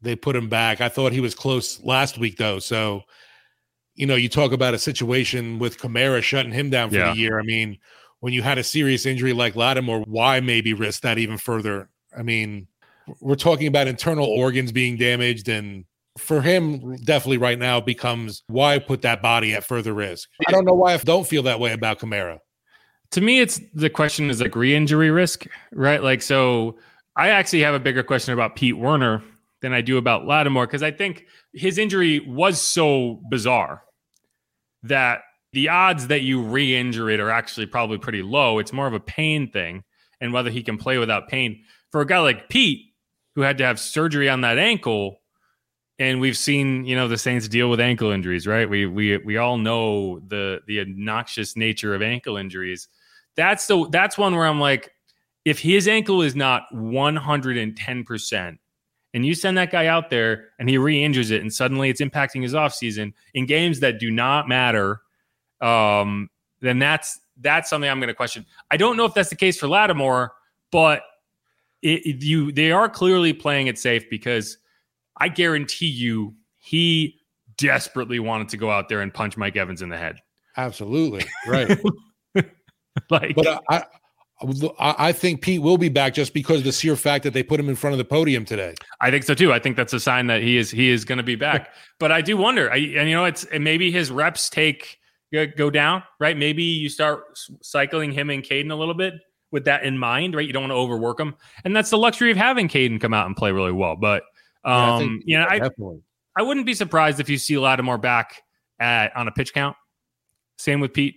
they 0.00 0.16
put 0.16 0.36
him 0.36 0.48
back. 0.48 0.80
I 0.80 0.88
thought 0.88 1.12
he 1.12 1.20
was 1.20 1.34
close 1.34 1.82
last 1.82 2.18
week 2.18 2.36
though. 2.36 2.58
So, 2.58 3.02
you 3.94 4.06
know, 4.06 4.14
you 4.14 4.28
talk 4.28 4.52
about 4.52 4.74
a 4.74 4.78
situation 4.78 5.58
with 5.58 5.78
Kamara 5.78 6.22
shutting 6.22 6.52
him 6.52 6.70
down 6.70 6.90
for 6.90 6.96
yeah. 6.96 7.12
the 7.12 7.18
year. 7.18 7.38
I 7.38 7.42
mean, 7.42 7.78
when 8.22 8.32
you 8.32 8.40
had 8.40 8.56
a 8.56 8.62
serious 8.62 9.04
injury 9.04 9.32
like 9.32 9.56
Lattimore, 9.56 10.02
why 10.02 10.38
maybe 10.38 10.74
risk 10.74 11.02
that 11.02 11.18
even 11.18 11.36
further? 11.36 11.90
I 12.16 12.22
mean, 12.22 12.68
we're 13.20 13.34
talking 13.34 13.66
about 13.66 13.88
internal 13.88 14.26
organs 14.26 14.70
being 14.70 14.96
damaged 14.96 15.48
and 15.48 15.84
for 16.16 16.40
him 16.40 16.94
definitely 16.98 17.38
right 17.38 17.58
now 17.58 17.80
becomes 17.80 18.44
why 18.46 18.78
put 18.78 19.02
that 19.02 19.22
body 19.22 19.54
at 19.54 19.64
further 19.64 19.92
risk. 19.92 20.28
I 20.46 20.52
don't 20.52 20.64
know 20.64 20.72
why 20.72 20.94
I 20.94 20.96
don't 20.98 21.26
feel 21.26 21.42
that 21.42 21.58
way 21.58 21.72
about 21.72 21.98
Kamara. 21.98 22.38
To 23.10 23.20
me, 23.20 23.40
it's 23.40 23.60
the 23.74 23.90
question 23.90 24.30
is 24.30 24.40
like 24.40 24.54
re-injury 24.54 25.10
risk, 25.10 25.44
right? 25.72 26.00
Like 26.00 26.22
so 26.22 26.78
I 27.16 27.30
actually 27.30 27.62
have 27.62 27.74
a 27.74 27.80
bigger 27.80 28.04
question 28.04 28.34
about 28.34 28.54
Pete 28.54 28.78
Werner 28.78 29.24
than 29.62 29.72
I 29.72 29.80
do 29.80 29.96
about 29.96 30.26
Lattimore 30.28 30.68
because 30.68 30.84
I 30.84 30.92
think 30.92 31.26
his 31.52 31.76
injury 31.76 32.20
was 32.20 32.60
so 32.60 33.20
bizarre 33.30 33.82
that 34.84 35.22
the 35.52 35.68
odds 35.68 36.06
that 36.08 36.22
you 36.22 36.40
re-injure 36.40 37.10
it 37.10 37.20
are 37.20 37.30
actually 37.30 37.66
probably 37.66 37.98
pretty 37.98 38.22
low. 38.22 38.58
It's 38.58 38.72
more 38.72 38.86
of 38.86 38.94
a 38.94 39.00
pain 39.00 39.50
thing 39.50 39.84
and 40.20 40.32
whether 40.32 40.50
he 40.50 40.62
can 40.62 40.78
play 40.78 40.98
without 40.98 41.28
pain. 41.28 41.62
For 41.90 42.00
a 42.00 42.06
guy 42.06 42.20
like 42.20 42.48
Pete, 42.48 42.92
who 43.34 43.42
had 43.42 43.58
to 43.58 43.64
have 43.64 43.78
surgery 43.78 44.28
on 44.28 44.42
that 44.42 44.58
ankle, 44.58 45.20
and 45.98 46.20
we've 46.20 46.36
seen, 46.36 46.84
you 46.84 46.96
know, 46.96 47.06
the 47.06 47.18
Saints 47.18 47.48
deal 47.48 47.68
with 47.68 47.80
ankle 47.80 48.10
injuries, 48.10 48.46
right? 48.46 48.68
We 48.68 48.86
we 48.86 49.18
we 49.18 49.36
all 49.36 49.58
know 49.58 50.20
the 50.26 50.60
the 50.66 50.80
obnoxious 50.80 51.56
nature 51.56 51.94
of 51.94 52.02
ankle 52.02 52.36
injuries. 52.36 52.88
That's 53.36 53.66
the 53.66 53.88
that's 53.90 54.16
one 54.16 54.34
where 54.34 54.46
I'm 54.46 54.60
like, 54.60 54.90
if 55.44 55.58
his 55.58 55.86
ankle 55.86 56.22
is 56.22 56.34
not 56.34 56.64
110%, 56.74 58.58
and 59.14 59.26
you 59.26 59.34
send 59.34 59.58
that 59.58 59.70
guy 59.70 59.86
out 59.86 60.08
there 60.10 60.48
and 60.58 60.68
he 60.68 60.78
re-injures 60.78 61.30
it, 61.30 61.42
and 61.42 61.52
suddenly 61.52 61.90
it's 61.90 62.00
impacting 62.00 62.42
his 62.42 62.54
offseason 62.54 63.12
in 63.34 63.46
games 63.46 63.80
that 63.80 63.98
do 63.98 64.10
not 64.10 64.48
matter 64.48 65.00
um, 65.62 66.28
then 66.60 66.78
that's 66.78 67.20
that's 67.40 67.70
something 67.70 67.88
I'm 67.90 67.98
going 67.98 68.08
to 68.08 68.14
question. 68.14 68.44
I 68.70 68.76
don't 68.76 68.96
know 68.96 69.04
if 69.04 69.14
that's 69.14 69.30
the 69.30 69.36
case 69.36 69.58
for 69.58 69.68
Lattimore, 69.68 70.32
but 70.70 71.02
it, 71.82 72.06
it, 72.06 72.24
you 72.24 72.52
they 72.52 72.72
are 72.72 72.88
clearly 72.88 73.32
playing 73.32 73.66
it 73.66 73.78
safe 73.78 74.08
because 74.10 74.58
I 75.16 75.28
guarantee 75.28 75.88
you 75.88 76.34
he 76.58 77.18
desperately 77.56 78.18
wanted 78.18 78.48
to 78.50 78.56
go 78.56 78.70
out 78.70 78.88
there 78.88 79.00
and 79.00 79.12
punch 79.12 79.36
Mike 79.36 79.56
Evans 79.56 79.82
in 79.82 79.88
the 79.88 79.98
head. 79.98 80.16
Absolutely. 80.56 81.24
Right. 81.46 81.78
like, 83.10 83.34
but 83.34 83.62
I, 83.68 83.84
I, 84.78 84.94
I 84.98 85.12
think 85.12 85.40
Pete 85.40 85.60
will 85.60 85.78
be 85.78 85.88
back 85.88 86.14
just 86.14 86.34
because 86.34 86.58
of 86.58 86.64
the 86.64 86.72
sheer 86.72 86.96
fact 86.96 87.24
that 87.24 87.32
they 87.32 87.42
put 87.42 87.58
him 87.58 87.68
in 87.68 87.76
front 87.76 87.94
of 87.94 87.98
the 87.98 88.04
podium 88.04 88.44
today. 88.44 88.74
I 89.00 89.10
think 89.10 89.24
so 89.24 89.34
too. 89.34 89.52
I 89.52 89.58
think 89.58 89.76
that's 89.76 89.92
a 89.92 90.00
sign 90.00 90.26
that 90.28 90.42
he 90.42 90.56
is 90.56 90.70
he 90.70 90.88
is 90.88 91.04
going 91.04 91.18
to 91.18 91.24
be 91.24 91.36
back. 91.36 91.70
but 91.98 92.12
I 92.12 92.20
do 92.20 92.36
wonder. 92.36 92.70
I, 92.70 92.76
and 92.76 93.08
you 93.08 93.14
know, 93.14 93.24
it's 93.24 93.46
maybe 93.58 93.90
his 93.90 94.10
reps 94.10 94.48
take 94.48 94.98
go 95.32 95.70
down, 95.70 96.02
right? 96.20 96.36
Maybe 96.36 96.62
you 96.62 96.88
start 96.88 97.38
cycling 97.62 98.12
him 98.12 98.30
and 98.30 98.42
Kaden 98.42 98.70
a 98.70 98.74
little 98.74 98.94
bit 98.94 99.14
with 99.50 99.64
that 99.64 99.84
in 99.84 99.98
mind, 99.98 100.34
right? 100.34 100.46
You 100.46 100.52
don't 100.52 100.62
want 100.62 100.72
to 100.72 100.76
overwork 100.76 101.18
him, 101.18 101.34
and 101.64 101.74
that's 101.74 101.90
the 101.90 101.98
luxury 101.98 102.30
of 102.30 102.36
having 102.36 102.68
Kaden 102.68 103.00
come 103.00 103.14
out 103.14 103.26
and 103.26 103.36
play 103.36 103.52
really 103.52 103.72
well. 103.72 103.96
But 103.96 104.22
um, 104.64 104.72
yeah, 104.74 104.94
I 104.94 104.98
think, 104.98 105.22
you 105.26 105.38
know, 105.38 105.46
I 105.48 106.40
I 106.40 106.42
wouldn't 106.42 106.66
be 106.66 106.74
surprised 106.74 107.20
if 107.20 107.28
you 107.28 107.38
see 107.38 107.58
Lattimore 107.58 107.98
back 107.98 108.42
at 108.78 109.14
on 109.16 109.28
a 109.28 109.32
pitch 109.32 109.52
count. 109.52 109.76
Same 110.58 110.80
with 110.80 110.92
Pete, 110.92 111.16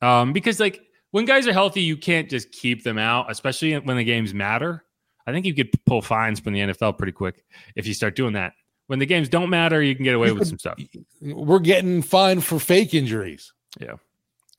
um, 0.00 0.32
because 0.32 0.58
like 0.58 0.80
when 1.10 1.24
guys 1.24 1.46
are 1.46 1.52
healthy, 1.52 1.82
you 1.82 1.96
can't 1.96 2.28
just 2.28 2.50
keep 2.50 2.82
them 2.82 2.98
out, 2.98 3.30
especially 3.30 3.74
when 3.78 3.96
the 3.96 4.04
games 4.04 4.34
matter. 4.34 4.84
I 5.26 5.32
think 5.32 5.46
you 5.46 5.54
could 5.54 5.70
pull 5.86 6.02
fines 6.02 6.40
from 6.40 6.52
the 6.52 6.60
NFL 6.60 6.98
pretty 6.98 7.12
quick 7.12 7.44
if 7.76 7.86
you 7.86 7.94
start 7.94 8.16
doing 8.16 8.34
that. 8.34 8.52
When 8.86 8.98
the 8.98 9.06
games 9.06 9.28
don't 9.28 9.50
matter, 9.50 9.82
you 9.82 9.94
can 9.94 10.04
get 10.04 10.14
away 10.14 10.30
with 10.32 10.46
some 10.46 10.58
stuff. 10.58 10.78
We're 11.22 11.58
getting 11.58 12.02
fined 12.02 12.44
for 12.44 12.58
fake 12.58 12.92
injuries. 12.92 13.52
Yeah, 13.80 13.94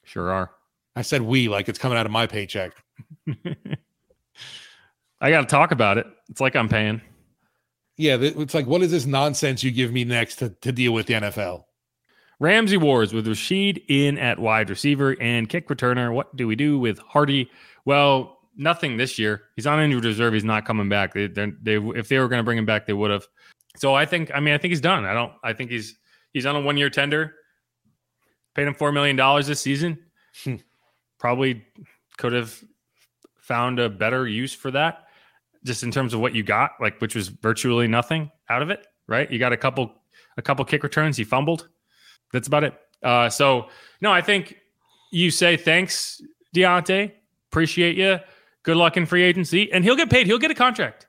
sure 0.03 0.32
are. 0.32 0.51
I 0.96 1.03
said 1.03 1.22
we 1.22 1.48
like 1.48 1.70
it's 1.70 1.79
coming 1.79 1.98
out 1.98 2.05
of 2.05 2.12
my 2.12 2.25
paycheck. 2.25 2.72
I 5.22 5.29
got 5.29 5.41
to 5.41 5.48
talk 5.48 5.72
about 5.72 5.98
it. 5.98 6.08
It's 6.29 6.41
like 6.41 6.55
I'm 6.55 6.70
paying. 6.70 7.01
Yeah, 7.98 8.17
it's 8.20 8.53
like 8.53 8.65
what 8.65 8.82
is 8.82 8.91
this 8.91 9.05
nonsense 9.05 9.63
you 9.63 9.72
give 9.72 9.91
me 9.91 10.03
next 10.03 10.38
to, 10.38 10.50
to 10.50 10.72
deal 10.72 10.91
with 10.91 11.05
the 11.05 11.13
NFL? 11.13 11.65
Ramsey 12.39 12.77
Wars 12.77 13.13
with 13.13 13.27
Rashid 13.27 13.82
in 13.88 14.17
at 14.17 14.39
wide 14.39 14.70
receiver 14.70 15.15
and 15.22 15.48
kick 15.48 15.70
returner. 15.70 16.13
What 16.13 16.36
do 16.36 16.48
we 16.48 16.55
do 16.55 16.77
with 16.77 17.00
Harty? 17.00 17.50
Well, 17.86 18.38
nothing 18.58 18.98
this 18.98 19.17
year. 19.17 19.44
He's 19.55 19.67
on 19.67 19.79
injured 19.79 20.03
reserve. 20.03 20.34
He's 20.34 20.44
not 20.44 20.65
coming 20.65 20.89
back. 20.89 21.13
They, 21.13 21.27
they 21.27 21.77
if 21.77 22.10
they 22.10 22.20
were 22.20 22.27
going 22.27 22.39
to 22.39 22.44
bring 22.44 22.58
him 22.58 22.65
back, 22.65 22.86
they 22.86 22.94
would 22.94 23.12
have. 23.12 23.27
So 23.77 23.94
I 23.94 24.05
think, 24.05 24.32
I 24.34 24.39
mean, 24.39 24.53
I 24.53 24.58
think 24.58 24.72
he's 24.72 24.82
done. 24.82 25.05
I 25.05 25.13
don't. 25.13 25.34
I 25.44 25.53
think 25.53 25.72
he's 25.72 25.96
he's 26.34 26.46
on 26.46 26.55
a 26.55 26.62
one 26.62 26.77
year 26.77 26.89
tender. 26.89 27.36
Paid 28.53 28.67
him 28.67 28.74
four 28.74 28.91
million 28.91 29.15
dollars 29.15 29.48
this 29.48 29.60
season. 29.62 30.00
Hmm. 30.44 30.55
Probably 31.20 31.63
could 32.17 32.34
have 32.34 32.63
found 33.38 33.79
a 33.79 33.89
better 33.89 34.27
use 34.27 34.53
for 34.53 34.72
that, 34.72 35.08
just 35.63 35.84
in 35.84 35.91
terms 35.91 36.13
of 36.13 36.20
what 36.20 36.34
you 36.34 36.44
got, 36.44 36.72
like 36.79 37.00
which 37.00 37.15
was 37.15 37.27
virtually 37.27 37.88
nothing 37.88 38.32
out 38.50 38.62
of 38.62 38.70
it. 38.70 38.86
Right? 39.08 39.29
You 39.29 39.39
got 39.39 39.53
a 39.53 39.58
couple 39.58 39.94
a 40.38 40.41
couple 40.41 40.65
kick 40.65 40.84
returns. 40.84 41.17
He 41.17 41.24
fumbled. 41.24 41.70
That's 42.32 42.48
about 42.48 42.63
it. 42.63 42.74
Uh, 43.03 43.29
so 43.29 43.67
no, 44.01 44.12
I 44.12 44.22
think 44.22 44.58
you 45.12 45.32
say 45.32 45.58
thanks, 45.58 46.22
Deonte. 46.55 47.12
Appreciate 47.51 47.96
you. 47.98 48.20
Good 48.63 48.77
luck 48.77 48.98
in 48.98 49.05
free 49.05 49.24
agency, 49.24 49.72
and 49.72 49.84
he'll 49.84 49.96
get 49.96 50.10
paid. 50.10 50.25
He'll 50.25 50.39
get 50.39 50.51
a 50.51 50.55
contract, 50.55 51.08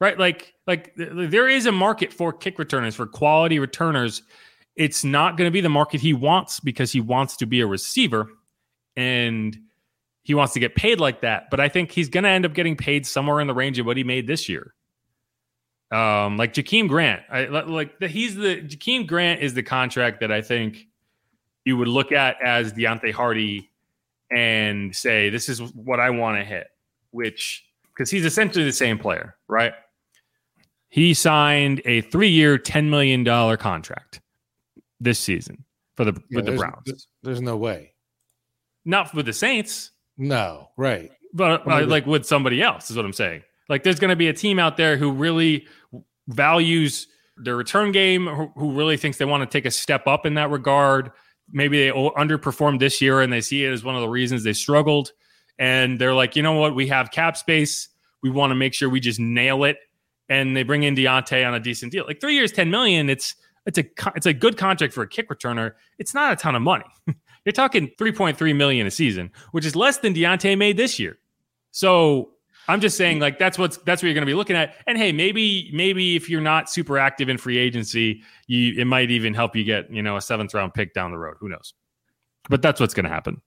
right? 0.00 0.18
Like, 0.18 0.54
like 0.66 0.94
th- 0.96 1.10
there 1.30 1.48
is 1.48 1.66
a 1.66 1.72
market 1.72 2.12
for 2.12 2.32
kick 2.32 2.58
returners 2.58 2.94
for 2.94 3.06
quality 3.06 3.58
returners. 3.58 4.22
It's 4.76 5.04
not 5.04 5.36
going 5.36 5.46
to 5.46 5.52
be 5.52 5.60
the 5.60 5.68
market 5.68 6.00
he 6.00 6.12
wants 6.12 6.60
because 6.60 6.92
he 6.92 7.00
wants 7.00 7.36
to 7.38 7.46
be 7.46 7.60
a 7.60 7.66
receiver, 7.66 8.28
and 8.96 9.56
he 10.22 10.34
wants 10.34 10.54
to 10.54 10.60
get 10.60 10.74
paid 10.74 11.00
like 11.00 11.20
that. 11.20 11.50
But 11.50 11.60
I 11.60 11.68
think 11.68 11.92
he's 11.92 12.08
going 12.08 12.24
to 12.24 12.30
end 12.30 12.44
up 12.44 12.54
getting 12.54 12.76
paid 12.76 13.06
somewhere 13.06 13.40
in 13.40 13.46
the 13.46 13.54
range 13.54 13.78
of 13.78 13.86
what 13.86 13.96
he 13.96 14.04
made 14.04 14.26
this 14.26 14.48
year. 14.48 14.74
Um, 15.90 16.36
like 16.36 16.54
Jakeem 16.54 16.88
Grant, 16.88 17.22
I 17.30 17.44
like 17.44 18.00
the, 18.00 18.08
he's 18.08 18.34
the 18.34 18.62
Jakeem 18.62 19.06
Grant 19.06 19.42
is 19.42 19.54
the 19.54 19.62
contract 19.62 20.20
that 20.20 20.32
I 20.32 20.42
think 20.42 20.88
you 21.64 21.76
would 21.76 21.88
look 21.88 22.10
at 22.10 22.36
as 22.42 22.72
Deonte 22.72 23.12
Harty 23.12 23.70
and 24.30 24.94
say, 24.96 25.30
this 25.30 25.48
is 25.48 25.60
what 25.74 26.00
I 26.00 26.10
want 26.10 26.38
to 26.38 26.44
hit, 26.44 26.66
which 27.12 27.64
because 27.94 28.10
he's 28.10 28.24
essentially 28.24 28.64
the 28.64 28.72
same 28.72 28.98
player, 28.98 29.36
right? 29.46 29.72
He 30.94 31.12
signed 31.12 31.82
a 31.86 32.02
three-year, 32.02 32.56
ten 32.56 32.88
million 32.88 33.24
dollar 33.24 33.56
contract 33.56 34.20
this 35.00 35.18
season 35.18 35.64
for 35.96 36.04
the 36.04 36.12
yeah, 36.30 36.36
with 36.36 36.46
the 36.46 36.52
Browns. 36.52 37.08
There's 37.24 37.42
no 37.42 37.56
way. 37.56 37.94
Not 38.84 39.12
with 39.12 39.26
the 39.26 39.32
Saints. 39.32 39.90
No, 40.16 40.68
right. 40.76 41.10
But 41.32 41.66
uh, 41.66 41.84
like 41.88 42.06
with 42.06 42.24
somebody 42.24 42.62
else 42.62 42.92
is 42.92 42.96
what 42.96 43.04
I'm 43.04 43.12
saying. 43.12 43.42
Like 43.68 43.82
there's 43.82 43.98
going 43.98 44.10
to 44.10 44.16
be 44.16 44.28
a 44.28 44.32
team 44.32 44.60
out 44.60 44.76
there 44.76 44.96
who 44.96 45.10
really 45.10 45.66
values 46.28 47.08
their 47.38 47.56
return 47.56 47.90
game, 47.90 48.28
who, 48.28 48.52
who 48.54 48.70
really 48.78 48.96
thinks 48.96 49.18
they 49.18 49.24
want 49.24 49.42
to 49.42 49.52
take 49.52 49.66
a 49.66 49.72
step 49.72 50.06
up 50.06 50.24
in 50.24 50.34
that 50.34 50.50
regard. 50.50 51.10
Maybe 51.50 51.86
they 51.86 51.90
underperformed 51.90 52.78
this 52.78 53.00
year 53.00 53.20
and 53.20 53.32
they 53.32 53.40
see 53.40 53.64
it 53.64 53.72
as 53.72 53.82
one 53.82 53.96
of 53.96 54.00
the 54.00 54.08
reasons 54.08 54.44
they 54.44 54.52
struggled. 54.52 55.10
And 55.58 56.00
they're 56.00 56.14
like, 56.14 56.36
you 56.36 56.44
know 56.44 56.52
what? 56.52 56.76
We 56.76 56.86
have 56.86 57.10
cap 57.10 57.36
space. 57.36 57.88
We 58.22 58.30
want 58.30 58.52
to 58.52 58.54
make 58.54 58.74
sure 58.74 58.88
we 58.88 59.00
just 59.00 59.18
nail 59.18 59.64
it. 59.64 59.78
And 60.28 60.56
they 60.56 60.62
bring 60.62 60.84
in 60.84 60.94
Deonte 60.94 61.46
on 61.46 61.54
a 61.54 61.60
decent 61.60 61.92
deal. 61.92 62.04
Like 62.06 62.20
three 62.20 62.34
years, 62.34 62.50
10 62.50 62.70
million. 62.70 63.10
It's 63.10 63.34
it's 63.66 63.78
a 63.78 63.84
it's 64.14 64.26
a 64.26 64.32
good 64.32 64.56
contract 64.56 64.92
for 64.92 65.02
a 65.02 65.08
kick 65.08 65.28
returner. 65.28 65.72
It's 65.98 66.14
not 66.14 66.32
a 66.32 66.36
ton 66.36 66.54
of 66.54 66.62
money. 66.62 66.84
You're 67.44 67.52
talking 67.52 67.90
3.3 67.98 68.56
million 68.56 68.86
a 68.86 68.90
season, 68.90 69.30
which 69.52 69.66
is 69.66 69.76
less 69.76 69.98
than 69.98 70.14
Deonte 70.14 70.56
made 70.56 70.76
this 70.76 70.98
year. 70.98 71.18
So 71.72 72.30
I'm 72.68 72.80
just 72.80 72.96
saying, 72.96 73.20
like 73.20 73.38
that's 73.38 73.58
what's 73.58 73.76
that's 73.78 74.02
what 74.02 74.06
you're 74.06 74.14
going 74.14 74.22
to 74.22 74.30
be 74.30 74.34
looking 74.34 74.56
at. 74.56 74.76
And 74.86 74.96
hey, 74.96 75.12
maybe 75.12 75.70
maybe 75.72 76.16
if 76.16 76.30
you're 76.30 76.40
not 76.40 76.70
super 76.70 76.98
active 76.98 77.28
in 77.28 77.36
free 77.36 77.58
agency, 77.58 78.22
you 78.46 78.80
it 78.80 78.86
might 78.86 79.10
even 79.10 79.34
help 79.34 79.54
you 79.54 79.64
get 79.64 79.90
you 79.90 80.02
know 80.02 80.16
a 80.16 80.22
seventh 80.22 80.54
round 80.54 80.72
pick 80.72 80.94
down 80.94 81.10
the 81.10 81.18
road. 81.18 81.36
Who 81.40 81.48
knows? 81.48 81.74
But 82.48 82.62
that's 82.62 82.80
what's 82.80 82.94
going 82.94 83.04
to 83.04 83.10
happen. 83.10 83.42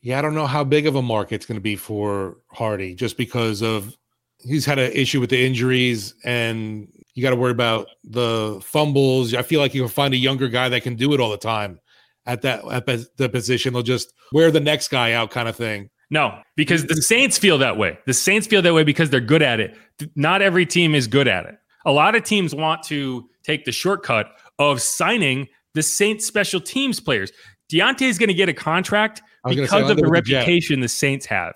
Yeah, 0.00 0.18
I 0.18 0.22
don't 0.22 0.34
know 0.34 0.46
how 0.46 0.64
big 0.64 0.86
of 0.86 0.96
a 0.96 1.02
market 1.02 1.36
it's 1.36 1.46
going 1.46 1.56
to 1.56 1.62
be 1.62 1.76
for 1.76 2.38
Harty 2.48 2.94
just 2.94 3.16
because 3.16 3.62
of 3.62 3.96
he's 4.44 4.64
had 4.64 4.78
an 4.78 4.92
issue 4.92 5.20
with 5.20 5.30
the 5.30 5.44
injuries, 5.44 6.14
and 6.24 6.88
you 7.14 7.22
got 7.22 7.30
to 7.30 7.36
worry 7.36 7.50
about 7.50 7.88
the 8.04 8.60
fumbles. 8.62 9.34
I 9.34 9.42
feel 9.42 9.60
like 9.60 9.74
you 9.74 9.82
can 9.82 9.90
find 9.90 10.14
a 10.14 10.18
younger 10.18 10.48
guy 10.48 10.68
that 10.68 10.82
can 10.82 10.96
do 10.96 11.12
it 11.14 11.20
all 11.20 11.30
the 11.30 11.36
time 11.36 11.80
at 12.26 12.42
that 12.42 12.64
at 12.70 12.86
the 12.86 13.28
position. 13.28 13.72
They'll 13.72 13.82
just 13.82 14.12
wear 14.32 14.50
the 14.50 14.60
next 14.60 14.88
guy 14.88 15.12
out, 15.12 15.30
kind 15.30 15.48
of 15.48 15.56
thing. 15.56 15.90
No, 16.10 16.38
because 16.54 16.84
the 16.86 16.96
Saints 16.96 17.38
feel 17.38 17.58
that 17.58 17.76
way. 17.76 17.98
The 18.06 18.14
Saints 18.14 18.46
feel 18.46 18.62
that 18.62 18.74
way 18.74 18.84
because 18.84 19.10
they're 19.10 19.20
good 19.20 19.42
at 19.42 19.58
it. 19.58 19.76
Not 20.14 20.42
every 20.42 20.66
team 20.66 20.94
is 20.94 21.06
good 21.06 21.26
at 21.26 21.46
it. 21.46 21.56
A 21.86 21.92
lot 21.92 22.14
of 22.14 22.24
teams 22.24 22.54
want 22.54 22.82
to 22.84 23.28
take 23.42 23.64
the 23.64 23.72
shortcut 23.72 24.28
of 24.58 24.80
signing 24.80 25.48
the 25.74 25.82
Saints 25.82 26.26
special 26.26 26.60
teams 26.60 27.00
players. 27.00 27.32
Deonte 27.70 28.02
is 28.02 28.18
going 28.18 28.28
to 28.28 28.34
get 28.34 28.48
a 28.48 28.54
contract 28.54 29.22
because 29.46 29.70
say, 29.70 29.80
of 29.80 29.96
the 29.96 30.06
reputation 30.06 30.80
the 30.80 30.88
Saints 30.88 31.26
have. 31.26 31.54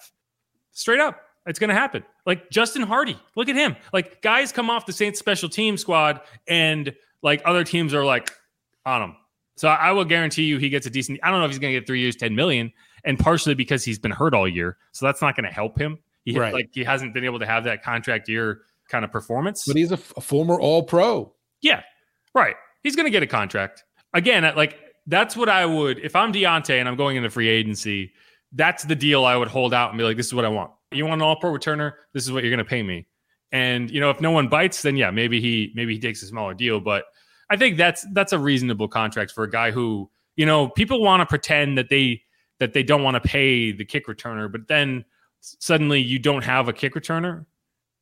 Straight 0.73 1.01
up, 1.01 1.21
it's 1.49 1.59
going 1.59 1.69
to 1.69 1.75
happen. 1.75 2.05
Like 2.27 2.51
Justin 2.51 2.83
Hardee, 2.83 3.19
look 3.35 3.49
at 3.49 3.57
him. 3.57 3.77
Like 3.93 4.23
guys 4.23 4.53
come 4.53 4.71
off 4.71 4.87
the 4.87 4.93
Saints 4.93 5.19
special 5.19 5.49
team 5.49 5.77
squad, 5.77 6.21
and 6.47 6.95
like 7.23 7.43
other 7.45 7.65
teams 7.65 7.95
are 7.95 8.05
like 8.05 8.31
on 8.87 9.03
him. 9.03 9.17
So 9.57 9.69
I 9.69 9.91
will 9.91 10.05
guarantee 10.05 10.45
you 10.45 10.59
he 10.59 10.69
gets 10.69 10.87
a 10.87 10.91
decent. 10.91 11.19
I 11.23 11.31
don't 11.31 11.41
know 11.41 11.47
if 11.47 11.51
he's 11.51 11.59
going 11.59 11.73
to 11.75 11.81
get 11.81 11.87
three 11.87 12.01
years, 12.01 12.15
ten 12.15 12.35
million, 12.35 12.73
and 13.05 13.19
partially 13.19 13.55
because 13.55 13.85
he's 13.85 13.99
been 13.99 14.13
hurt 14.13 14.35
all 14.35 14.47
year. 14.47 14.77
So 14.93 15.07
that's 15.07 15.21
not 15.21 15.35
going 15.35 15.47
to 15.47 15.53
help 15.53 15.79
him. 15.79 15.99
He 16.25 16.39
right. 16.39 16.53
like 16.53 16.69
he 16.73 16.85
hasn't 16.85 17.15
been 17.15 17.25
able 17.25 17.39
to 17.39 17.47
have 17.47 17.65
that 17.65 17.83
contract 17.83 18.29
year 18.29 18.61
kind 18.89 19.05
of 19.05 19.11
performance. 19.11 19.65
But 19.67 19.77
he's 19.77 19.91
a, 19.91 19.95
f- 19.95 20.13
a 20.17 20.21
former 20.21 20.61
All 20.61 20.83
Pro. 20.83 21.33
Yeah, 21.61 21.83
right. 22.35 22.55
He's 22.83 22.95
going 22.95 23.07
to 23.07 23.11
get 23.11 23.23
a 23.23 23.27
contract 23.27 23.85
again. 24.15 24.45
Like 24.55 24.79
that's 25.07 25.37
what 25.37 25.49
I 25.49 25.65
would 25.67 25.99
if 25.99 26.15
I'm 26.15 26.33
Deonte 26.33 26.79
and 26.79 26.89
I'm 26.89 26.97
going 26.97 27.17
into 27.17 27.31
free 27.31 27.49
agency. 27.49 28.13
That's 28.53 28.85
the 28.85 28.95
deal 28.95 29.25
I 29.25 29.37
would 29.37 29.49
hold 29.49 29.75
out 29.75 29.91
and 29.91 29.99
be 29.99 30.05
like, 30.05 30.17
this 30.17 30.27
is 30.27 30.35
what 30.35 30.45
I 30.45 30.49
want. 30.49 30.71
You 30.93 31.05
want 31.05 31.21
an 31.21 31.23
All 31.23 31.37
Pro 31.37 31.53
returner? 31.53 31.93
This 32.15 32.25
is 32.25 32.33
what 32.33 32.43
you're 32.43 32.51
going 32.51 32.65
to 32.65 32.69
pay 32.69 32.83
me. 32.83 33.07
And 33.53 33.91
you 33.91 34.01
know, 34.01 34.11
if 34.11 34.21
no 34.21 34.31
one 34.31 34.49
bites, 34.49 34.83
then 34.83 34.97
yeah, 34.97 35.11
maybe 35.11 35.41
he 35.41 35.73
maybe 35.75 35.95
he 35.95 36.01
takes 36.01 36.23
a 36.23 36.27
smaller 36.27 36.55
deal. 36.55 36.81
But 36.81 37.05
I 37.51 37.57
think 37.57 37.77
that's 37.77 38.07
that's 38.13 38.33
a 38.33 38.39
reasonable 38.39 38.89
contract 38.89 39.33
for 39.33 39.45
a 39.45 39.51
guy 39.51 39.71
who 39.71 40.11
you 40.37 40.47
know 40.47 40.69
people 40.69 41.01
want 41.01 41.21
to 41.21 41.27
pretend 41.27 41.79
that 41.79 41.89
they 41.89 42.23
that 42.59 42.73
they 42.73 42.83
don't 42.83 43.03
want 43.03 43.15
to 43.15 43.21
pay 43.21 43.73
the 43.73 43.85
kick 43.85 44.07
returner, 44.07 44.51
but 44.51 44.69
then 44.69 45.05
suddenly 45.41 46.01
you 46.01 46.19
don't 46.19 46.43
have 46.43 46.69
a 46.69 46.73
kick 46.73 46.95
returner 46.95 47.47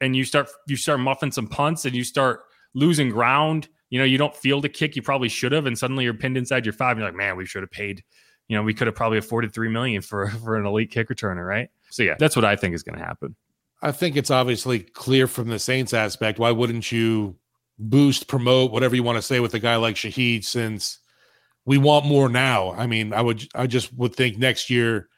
and 0.00 0.16
you 0.16 0.24
start 0.24 0.48
you 0.66 0.76
start 0.76 1.00
muffing 1.00 1.30
some 1.30 1.46
punts 1.46 1.84
and 1.84 1.94
you 1.94 2.04
start 2.04 2.40
losing 2.74 3.10
ground. 3.10 3.68
You 3.90 4.00
know, 4.00 4.04
you 4.04 4.18
don't 4.18 4.34
field 4.34 4.64
a 4.64 4.68
kick 4.68 4.96
you 4.96 5.02
probably 5.02 5.28
should 5.28 5.52
have, 5.52 5.66
and 5.66 5.78
suddenly 5.78 6.04
you're 6.04 6.14
pinned 6.14 6.36
inside 6.36 6.66
your 6.66 6.72
five. 6.72 6.92
And 6.92 7.00
you're 7.00 7.08
like, 7.08 7.16
man, 7.16 7.36
we 7.36 7.46
should 7.46 7.62
have 7.62 7.70
paid. 7.70 8.02
You 8.48 8.56
know, 8.56 8.62
we 8.62 8.74
could 8.74 8.86
have 8.86 8.96
probably 8.96 9.18
afforded 9.18 9.52
three 9.52 9.68
million 9.68 10.02
for 10.02 10.28
for 10.44 10.56
an 10.56 10.66
elite 10.66 10.90
kick 10.90 11.08
returner, 11.08 11.46
right? 11.46 11.68
So 11.90 12.02
yeah, 12.02 12.16
that's 12.18 12.36
what 12.36 12.44
I 12.44 12.56
think 12.56 12.74
is 12.74 12.82
going 12.82 12.98
to 12.98 13.04
happen. 13.04 13.36
I 13.82 13.92
think 13.92 14.16
it's 14.16 14.30
obviously 14.30 14.80
clear 14.80 15.26
from 15.26 15.48
the 15.48 15.58
Saints 15.58 15.92
aspect. 15.94 16.38
Why 16.38 16.50
wouldn't 16.50 16.90
you 16.90 17.36
boost, 17.78 18.26
promote, 18.26 18.72
whatever 18.72 18.96
you 18.96 19.02
want 19.02 19.16
to 19.16 19.22
say 19.22 19.40
with 19.40 19.54
a 19.54 19.58
guy 19.58 19.76
like 19.76 19.96
Shaheed 19.96 20.44
since 20.44 20.98
we 21.66 21.78
want 21.78 22.06
more 22.06 22.28
now. 22.28 22.72
I 22.72 22.86
mean, 22.86 23.12
I 23.12 23.20
would, 23.20 23.46
I 23.54 23.66
just 23.66 23.92
would 23.94 24.14
think 24.14 24.38
next 24.38 24.70
year, 24.70 25.08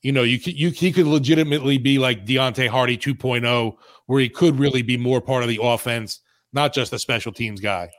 you 0.00 0.12
know, 0.12 0.22
you 0.22 0.38
could, 0.38 0.58
you 0.58 0.70
he 0.70 0.92
could 0.92 1.06
legitimately 1.06 1.76
be 1.76 1.98
like 1.98 2.24
Deonte 2.24 2.68
Harty 2.68 2.96
2.0, 2.96 3.76
where 4.06 4.20
he 4.20 4.28
could 4.28 4.58
really 4.58 4.82
be 4.82 4.96
more 4.96 5.20
part 5.20 5.42
of 5.42 5.48
the 5.48 5.60
offense 5.60 6.20
not 6.52 6.72
just 6.72 6.92
a 6.92 6.98
special 6.98 7.32
teams 7.32 7.60
guy. 7.60 7.90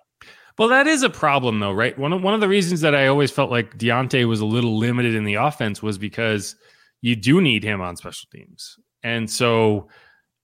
Well, 0.58 0.70
that 0.70 0.88
is 0.88 1.04
a 1.04 1.10
problem, 1.10 1.60
though, 1.60 1.72
right? 1.72 1.98
One 1.98 2.12
of 2.12 2.22
one 2.22 2.34
of 2.34 2.42
the 2.42 2.48
reasons 2.48 2.82
that 2.82 2.94
I 2.94 3.08
always 3.08 3.32
felt 3.32 3.50
like 3.50 3.78
Deonte 3.78 4.28
was 4.28 4.42
a 4.42 4.46
little 4.46 4.78
limited 4.78 5.16
in 5.16 5.24
the 5.24 5.36
offense 5.36 5.82
was 5.82 5.98
because 5.98 6.56
you 7.02 7.16
do 7.16 7.42
need 7.42 7.64
him 7.64 7.82
on 7.82 7.96
special 7.96 8.28
teams, 8.32 8.78
and 9.04 9.30
so 9.30 9.88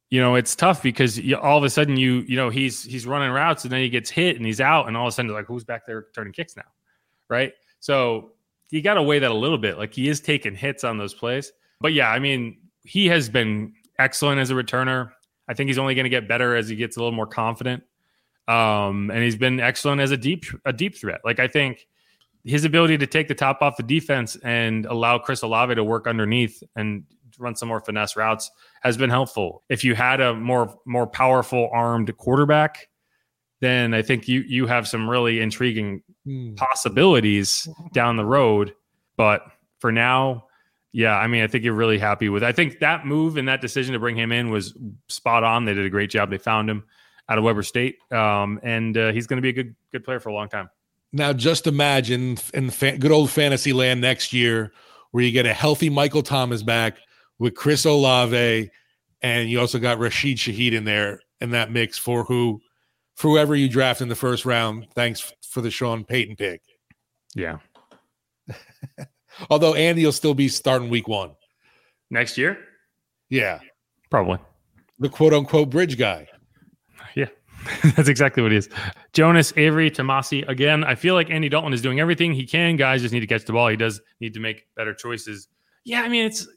you 0.10 0.22
know 0.22 0.36
it's 0.36 0.56
tough 0.56 0.82
because 0.84 1.20
you, 1.20 1.36
all 1.38 1.58
of 1.58 1.64
a 1.64 1.70
sudden 1.70 1.98
you 1.98 2.24
you 2.28 2.36
know 2.36 2.50
he's 2.50 2.84
he's 2.84 3.06
running 3.06 3.32
routes 3.32 3.64
and 3.64 3.72
then 3.74 3.82
he 3.82 3.90
gets 3.90 4.10
hit 4.10 4.38
and 4.38 4.46
he's 4.46 4.62
out, 4.62 4.88
and 4.88 4.96
all 4.96 5.08
of 5.08 5.10
a 5.10 5.12
sudden 5.12 5.32
like 5.32 5.46
who's 5.46 5.64
back 5.64 5.86
there 5.86 6.08
turning 6.14 6.34
kicks 6.34 6.56
now, 6.56 6.64
right? 7.30 7.54
So 7.80 8.32
you 8.70 8.82
got 8.82 8.96
to 8.96 9.04
weigh 9.04 9.20
that 9.20 9.32
a 9.32 9.36
little 9.36 9.58
bit. 9.58 9.78
Like 9.78 9.94
he 9.94 10.10
is 10.10 10.20
taking 10.20 10.56
hits 10.56 10.84
on 10.84 10.98
those 10.98 11.14
plays, 11.14 11.52
but 11.82 11.94
yeah, 11.94 12.10
I 12.10 12.20
mean 12.20 12.58
he 12.84 13.08
has 13.08 13.30
been 13.30 13.74
excellent 14.00 14.40
as 14.40 14.52
a 14.52 14.54
returner. 14.54 15.12
I 15.48 15.54
think 15.54 15.68
he's 15.68 15.78
only 15.78 15.96
going 15.96 16.06
to 16.06 16.10
get 16.10 16.28
better 16.28 16.56
as 16.56 16.70
he 16.70 16.76
gets 16.76 16.98
a 16.98 17.00
little 17.00 17.16
more 17.16 17.28
confident. 17.28 17.84
Um, 18.48 19.10
and 19.12 19.24
he's 19.24 19.36
been 19.36 19.60
excellent 19.60 20.02
as 20.02 20.12
a 20.12 20.18
deep 20.18 20.46
a 20.66 20.74
deep 20.74 20.98
threat. 20.98 21.22
Like 21.24 21.40
I 21.40 21.48
think 21.48 21.88
his 22.46 22.64
ability 22.64 22.98
to 23.00 23.08
take 23.08 23.28
the 23.28 23.36
top 23.36 23.62
off 23.62 23.76
the 23.76 23.84
defense 23.84 24.38
and 24.44 24.86
allow 24.86 25.18
Chris 25.18 25.42
Olave 25.42 25.76
to 25.76 25.84
work 25.84 26.08
underneath 26.08 26.62
and 26.76 27.04
run 27.40 27.56
some 27.56 27.68
more 27.68 27.82
finesse 27.82 28.16
routes 28.16 28.50
has 28.82 28.98
been 28.98 29.10
helpful. 29.10 29.64
If 29.68 29.84
you 29.84 29.96
had 29.96 30.22
a 30.22 30.34
more 30.34 30.78
more 30.86 31.08
powerful 31.08 31.70
armed 31.74 32.16
quarterback, 32.18 32.88
then 33.62 33.94
I 33.94 34.02
think 34.02 34.28
you 34.28 34.42
you 34.48 34.68
have 34.68 34.88
some 34.88 35.10
really 35.10 35.40
intriguing 35.42 36.04
mm. 36.26 36.56
possibilities 36.56 37.68
down 37.94 38.16
the 38.16 38.26
road. 38.26 38.74
But 39.18 39.42
for 39.80 39.92
now, 39.92 40.46
yeah, 40.92 41.18
I 41.18 41.28
mean, 41.28 41.44
I 41.44 41.48
think 41.48 41.64
you're 41.64 41.74
really 41.74 41.98
happy 41.98 42.30
with. 42.30 42.44
I 42.44 42.52
think 42.52 42.80
that 42.80 43.06
move 43.06 43.38
and 43.38 43.48
that 43.48 43.62
decision 43.62 43.94
to 43.94 44.00
bring 44.00 44.16
him 44.16 44.32
in 44.32 44.50
was 44.50 44.78
spot 45.10 45.44
on. 45.44 45.66
They 45.66 45.74
did 45.74 45.86
a 45.86 45.90
great 45.90 46.10
job. 46.10 46.30
They 46.30 46.38
found 46.38 46.70
him 46.70 46.86
out 47.28 47.38
of 47.38 47.44
Weber 47.44 47.64
State, 47.64 47.98
um, 48.12 48.60
and 48.62 48.96
uh, 48.98 49.12
he's 49.12 49.26
going 49.26 49.38
to 49.38 49.42
be 49.42 49.50
a 49.50 49.54
good 49.54 49.76
good 49.92 50.04
player 50.04 50.20
for 50.20 50.30
a 50.30 50.34
long 50.34 50.48
time. 50.48 50.70
Now, 51.16 51.32
just 51.32 51.66
imagine 51.66 52.38
in 52.54 52.70
fa- 52.72 52.98
good 52.98 53.14
old 53.14 53.32
fantasy 53.32 53.72
land 53.72 54.02
next 54.02 54.34
year, 54.34 54.74
where 55.12 55.24
you 55.24 55.32
get 55.32 55.46
a 55.46 55.54
healthy 55.54 55.90
Michael 55.90 56.22
Thomas 56.22 56.62
back 56.62 56.98
with 57.40 57.56
Chris 57.56 57.86
Olave, 57.86 58.70
and 59.22 59.50
you 59.50 59.62
also 59.62 59.80
got 59.80 59.98
Rashid 59.98 60.36
Shaheed 60.36 60.74
in 60.74 60.84
there 60.84 61.22
in 61.40 61.52
that 61.52 61.72
mix 61.72 61.98
for 61.98 62.26
who, 62.26 62.60
for 63.16 63.30
whoever 63.30 63.56
you 63.56 63.70
draft 63.70 64.02
in 64.02 64.10
the 64.10 64.16
first 64.16 64.44
round. 64.44 64.88
Thanks 64.94 65.32
for 65.48 65.62
the 65.62 65.72
Sean 65.72 66.04
Payton 66.04 66.36
pick. 66.36 66.62
Yeah. 67.34 67.60
Although 69.50 69.74
Andy 69.74 70.04
will 70.04 70.12
still 70.12 70.34
be 70.34 70.50
starting 70.50 70.90
week 70.90 71.08
one 71.08 71.32
next 72.10 72.38
year. 72.38 72.58
Yeah, 73.30 73.60
probably 74.10 74.40
the 75.00 75.08
quote 75.08 75.34
unquote 75.34 75.70
bridge 75.70 75.98
guy. 75.98 76.28
That's 77.96 78.10
exactly 78.10 78.44
what 78.44 78.52
he 78.52 78.58
is. 78.58 78.70
Jonas 79.14 79.54
Avery 79.58 79.90
Tomasi. 79.90 80.48
Again, 80.48 80.84
I 80.84 80.96
feel 80.96 81.16
like 81.16 81.30
Andy 81.30 81.50
Dalton 81.50 81.74
is 81.74 81.82
doing 81.82 82.00
everything 82.00 82.34
he 82.34 82.46
can. 82.46 82.76
Guys 82.76 83.02
just 83.02 83.14
need 83.14 83.22
to 83.22 83.28
catch 83.28 83.46
the 83.46 83.54
ball. 83.54 83.68
He 83.70 83.76
does 83.76 84.02
need 84.20 84.34
to 84.34 84.40
make 84.40 84.68
better 84.76 84.94
choices. 84.94 85.48
Yeah, 85.84 86.02
I 86.02 86.10
mean, 86.10 86.26
it's 86.26 86.48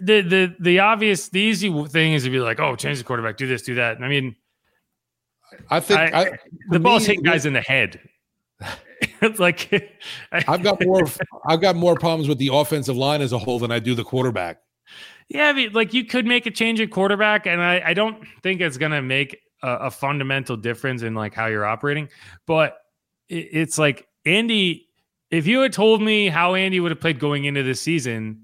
the 0.00 0.20
the 0.22 0.54
the 0.60 0.78
obvious, 0.80 1.28
the 1.28 1.40
easy 1.40 1.70
thing 1.86 2.14
is 2.14 2.24
to 2.24 2.30
be 2.30 2.40
like, 2.40 2.60
oh, 2.60 2.76
change 2.76 2.98
the 2.98 3.04
quarterback, 3.04 3.36
do 3.36 3.46
this, 3.46 3.62
do 3.62 3.74
that. 3.76 3.98
I 4.02 4.08
mean, 4.08 4.36
I 5.68 5.80
think 5.80 6.00
I, 6.00 6.22
I, 6.22 6.38
the 6.70 6.80
ball's 6.80 7.06
hitting 7.06 7.22
guys 7.22 7.46
in 7.46 7.52
the 7.52 7.60
head. 7.60 8.00
it's 9.22 9.38
like 9.38 9.92
I've 10.32 10.62
got 10.62 10.84
more 10.84 11.04
I've 11.46 11.60
got 11.60 11.76
more 11.76 11.94
problems 11.96 12.28
with 12.28 12.38
the 12.38 12.50
offensive 12.52 12.96
line 12.96 13.22
as 13.22 13.32
a 13.32 13.38
whole 13.38 13.58
than 13.58 13.72
I 13.72 13.78
do 13.78 13.94
the 13.94 14.04
quarterback. 14.04 14.58
Yeah, 15.28 15.48
I 15.48 15.52
mean, 15.52 15.72
like 15.72 15.94
you 15.94 16.04
could 16.04 16.26
make 16.26 16.46
a 16.46 16.50
change 16.50 16.80
at 16.80 16.90
quarterback, 16.90 17.46
and 17.46 17.62
I, 17.62 17.82
I 17.86 17.94
don't 17.94 18.26
think 18.42 18.60
it's 18.60 18.76
gonna 18.76 19.02
make 19.02 19.38
a, 19.62 19.72
a 19.72 19.90
fundamental 19.90 20.56
difference 20.56 21.02
in 21.02 21.14
like 21.14 21.34
how 21.34 21.46
you're 21.46 21.66
operating. 21.66 22.08
But 22.46 22.78
it, 23.28 23.48
it's 23.52 23.78
like 23.78 24.06
Andy, 24.24 24.88
if 25.30 25.46
you 25.46 25.60
had 25.60 25.72
told 25.72 26.02
me 26.02 26.28
how 26.28 26.54
Andy 26.54 26.80
would 26.80 26.90
have 26.90 27.00
played 27.00 27.18
going 27.18 27.44
into 27.44 27.62
this 27.62 27.80
season, 27.80 28.42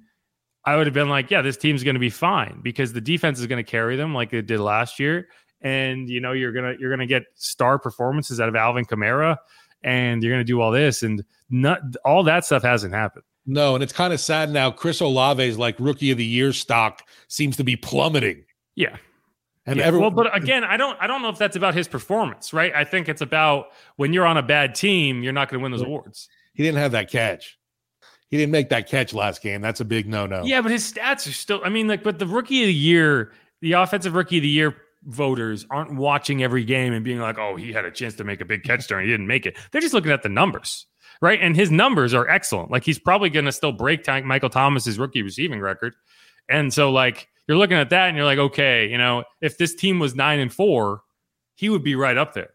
I 0.65 0.77
would 0.77 0.87
have 0.87 0.95
been 0.95 1.09
like, 1.09 1.31
yeah, 1.31 1.43
this 1.43 1.57
team's 1.57 1.85
going 1.85 1.95
to 1.95 2.01
be 2.01 2.11
fine 2.11 2.61
because 2.63 2.93
the 2.93 3.01
defense 3.01 3.39
is 3.39 3.47
going 3.47 3.65
to 3.65 3.71
carry 3.71 3.97
them 3.97 4.15
like 4.15 4.33
it 4.33 4.47
did 4.47 4.61
last 4.61 4.99
year. 4.99 5.29
And 5.63 6.09
you 6.11 6.21
know 6.21 6.33
you're 6.33 6.53
gonna 6.53 6.75
you're 6.79 6.91
gonna 6.91 7.07
get 7.07 7.25
star 7.35 7.79
performances 7.79 8.41
out 8.41 8.49
of 8.49 8.55
Alvin 8.55 8.85
Kamara, 8.85 9.39
and 9.83 10.23
you're 10.23 10.31
gonna 10.31 10.45
do 10.45 10.61
all 10.61 10.71
this, 10.71 11.03
and 11.03 11.25
not 11.49 11.81
all 12.05 12.23
that 12.25 12.45
stuff 12.45 12.63
hasn't 12.63 12.93
happened. 12.93 13.25
No, 13.47 13.75
and 13.75 13.83
it's 13.83 13.93
kind 13.93 14.13
of 14.13 14.21
sad 14.21 14.51
now. 14.51 14.71
Chris 14.71 15.01
Olave's 15.01 15.59
like 15.59 15.77
rookie 15.79 16.11
of 16.11 16.19
the 16.19 16.25
year 16.25 16.53
stock 16.53 17.09
seems 17.29 17.57
to 17.57 17.65
be 17.65 17.75
plummeting. 17.75 18.45
Yeah, 18.75 18.97
and 19.67 19.79
yeah, 19.79 19.85
everyone, 19.85 20.15
well, 20.15 20.25
but 20.25 20.37
again, 20.37 20.63
I 20.63 20.77
don't 20.77 20.97
I 21.01 21.07
don't 21.07 21.23
know 21.23 21.29
if 21.29 21.39
that's 21.39 21.57
about 21.57 21.75
his 21.75 21.89
performance, 21.89 22.53
right? 22.53 22.73
I 22.75 22.85
think 22.85 23.09
it's 23.09 23.21
about 23.21 23.67
when 23.97 24.13
you're 24.13 24.27
on 24.27 24.37
a 24.37 24.43
bad 24.43 24.75
team, 24.75 25.23
you're 25.23 25.33
not 25.33 25.49
going 25.49 25.59
to 25.59 25.63
win 25.63 25.73
those 25.73 25.83
awards. 25.83 26.29
He 26.55 26.63
didn't 26.63 26.79
have 26.79 26.93
that 26.93 27.11
catch. 27.11 27.59
He 28.29 28.37
didn't 28.37 28.53
make 28.53 28.69
that 28.71 28.89
catch 28.89 29.13
last 29.13 29.43
game. 29.43 29.61
That's 29.61 29.81
a 29.81 29.85
big 29.85 30.09
no-no. 30.09 30.45
Yeah, 30.45 30.61
but 30.61 30.71
his 30.71 30.93
stats 30.93 31.29
are 31.29 31.33
still 31.33 31.61
I 31.65 31.69
mean 31.69 31.89
like 31.89 32.05
but 32.05 32.19
the 32.19 32.27
rookie 32.27 32.63
of 32.63 32.69
the 32.69 32.75
year, 32.75 33.33
the 33.61 33.73
offensive 33.73 34.15
rookie 34.15 34.39
of 34.39 34.43
the 34.43 34.49
year 34.49 34.77
voters 35.05 35.67
aren't 35.71 35.97
watching 35.97 36.43
every 36.43 36.65
game 36.65 36.93
and 36.93 37.05
being 37.05 37.19
like, 37.19 37.39
"Oh, 37.39 37.57
he 37.57 37.73
had 37.73 37.85
a 37.85 37.91
chance 37.91 38.15
to 38.17 38.25
make 38.25 38.41
a 38.41 38.45
big 38.45 38.63
catch 38.63 38.87
during 38.87 39.07
he 39.07 39.13
didn't 39.13 39.27
make 39.27 39.47
it." 39.47 39.57
They're 39.73 39.81
just 39.81 39.95
looking 39.95 40.13
at 40.13 40.23
the 40.23 40.29
numbers. 40.29 40.87
Right? 41.23 41.41
And 41.41 41.57
his 41.57 41.71
numbers 41.71 42.13
are 42.13 42.29
excellent. 42.29 42.71
Like 42.71 42.85
he's 42.85 42.99
probably 42.99 43.31
going 43.31 43.47
to 43.47 43.53
still 43.53 43.73
break 43.73 44.07
Michael 44.07 44.51
Thomas's 44.51 44.99
rookie 44.99 45.23
receiving 45.23 45.61
record. 45.61 45.95
And 46.51 46.75
so 46.75 46.93
like 46.93 47.29
you're 47.49 47.57
looking 47.57 47.77
at 47.77 47.91
that 47.91 48.09
and 48.09 48.17
you're 48.17 48.27
like, 48.27 48.39
okay, 48.39 48.89
you 48.89 48.99
know, 48.99 49.25
if 49.41 49.59
this 49.59 49.75
team 49.75 49.99
was 49.99 50.15
nine 50.15 50.41
and 50.41 50.53
four, 50.53 51.03
he 51.55 51.69
would 51.69 51.83
be 51.83 51.95
right 51.95 52.17
up 52.17 52.35
there. 52.35 52.51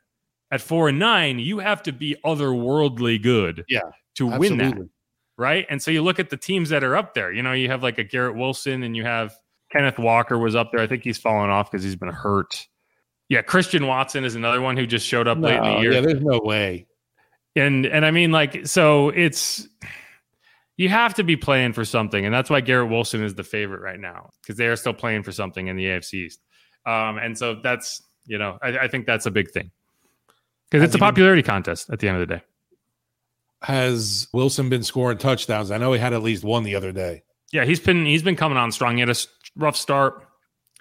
At 0.52 0.62
four 0.62 0.90
and 0.90 1.00
nine, 1.00 1.40
you 1.40 1.60
have 1.60 1.82
to 1.84 1.94
be 1.94 2.18
otherworldly 2.26 3.22
good 3.22 3.64
yeah, 3.70 3.82
to 4.16 4.32
absolutely. 4.32 4.58
win 4.58 4.58
that. 4.58 4.90
Right. 5.38 5.66
And 5.70 5.82
so 5.82 5.92
you 5.92 6.04
look 6.04 6.20
at 6.20 6.30
the 6.30 6.38
teams 6.38 6.70
that 6.70 6.84
are 6.84 6.96
up 6.96 7.14
there. 7.14 7.32
You 7.32 7.42
know, 7.42 7.54
you 7.54 7.70
have 7.70 7.82
like 7.82 7.98
a 7.98 8.04
Garrett 8.04 8.36
Wilson 8.36 8.84
and 8.84 8.96
you 8.96 9.04
have 9.04 9.34
Kenneth 9.72 9.98
Walker 9.98 10.38
was 10.38 10.56
up 10.56 10.72
there. 10.72 10.82
I 10.82 10.88
think 10.88 11.04
he's 11.04 11.18
fallen 11.18 11.50
off 11.50 11.72
because 11.72 11.84
he's 11.84 11.96
been 11.96 12.10
hurt. 12.10 12.68
Yeah, 13.30 13.42
Christian 13.42 13.88
Watson 13.88 14.26
is 14.26 14.36
another 14.36 14.60
one 14.60 14.76
who 14.76 14.86
just 14.86 15.08
showed 15.08 15.28
up 15.28 15.38
no, 15.38 15.48
late 15.48 15.58
in 15.58 15.64
the 15.64 15.80
year. 15.80 15.94
Yeah, 15.94 16.02
there's 16.02 16.22
no 16.22 16.42
way. 16.44 16.86
And 17.56 17.86
and 17.86 18.06
I 18.06 18.12
mean, 18.12 18.32
like, 18.32 18.68
so 18.68 19.10
it's 19.10 19.68
you 20.82 20.90
have 20.90 21.14
to 21.14 21.24
be 21.24 21.38
playing 21.38 21.74
for 21.74 21.86
something, 21.86 22.26
and 22.26 22.34
that's 22.34 22.50
why 22.50 22.60
Garrett 22.60 22.90
Wilson 22.90 23.24
is 23.24 23.36
the 23.36 23.44
favorite 23.44 23.82
right 23.82 24.00
now 24.00 24.32
because 24.42 24.58
they 24.58 24.66
are 24.66 24.76
still 24.76 24.94
playing 24.94 25.22
for 25.22 25.32
something 25.32 25.68
in 25.68 25.76
the 25.76 25.86
AFC 25.86 26.14
East. 26.26 26.42
Um, 26.88 27.20
and 27.20 27.38
so 27.38 27.60
that's 27.62 28.02
you 28.26 28.40
know 28.40 28.58
I, 28.64 28.80
I 28.80 28.88
think 28.88 29.06
that's 29.06 29.28
a 29.28 29.32
big 29.32 29.52
thing 29.52 29.70
because 30.70 30.84
it's 30.84 30.96
a 30.96 31.00
popularity 31.00 31.44
contest 31.44 31.92
at 31.92 32.00
the 32.00 32.08
end 32.08 32.20
of 32.20 32.28
the 32.28 32.36
day. 32.36 32.44
Has 33.62 34.28
Wilson 34.34 34.70
been 34.70 34.82
scoring 34.82 35.20
touchdowns? 35.20 35.70
I 35.70 35.78
know 35.78 35.94
he 35.94 36.00
had 36.00 36.14
at 36.14 36.24
least 36.24 36.44
one 36.44 36.64
the 36.64 36.74
other 36.74 36.92
day. 36.92 37.22
Yeah, 37.52 37.64
he's 37.64 37.80
been 37.80 38.06
he's 38.06 38.24
been 38.24 38.36
coming 38.36 38.58
on 38.58 38.72
strong. 38.72 38.96
He 38.96 39.02
had 39.02 39.10
a 39.10 39.16
rough 39.56 39.76
start, 39.78 40.26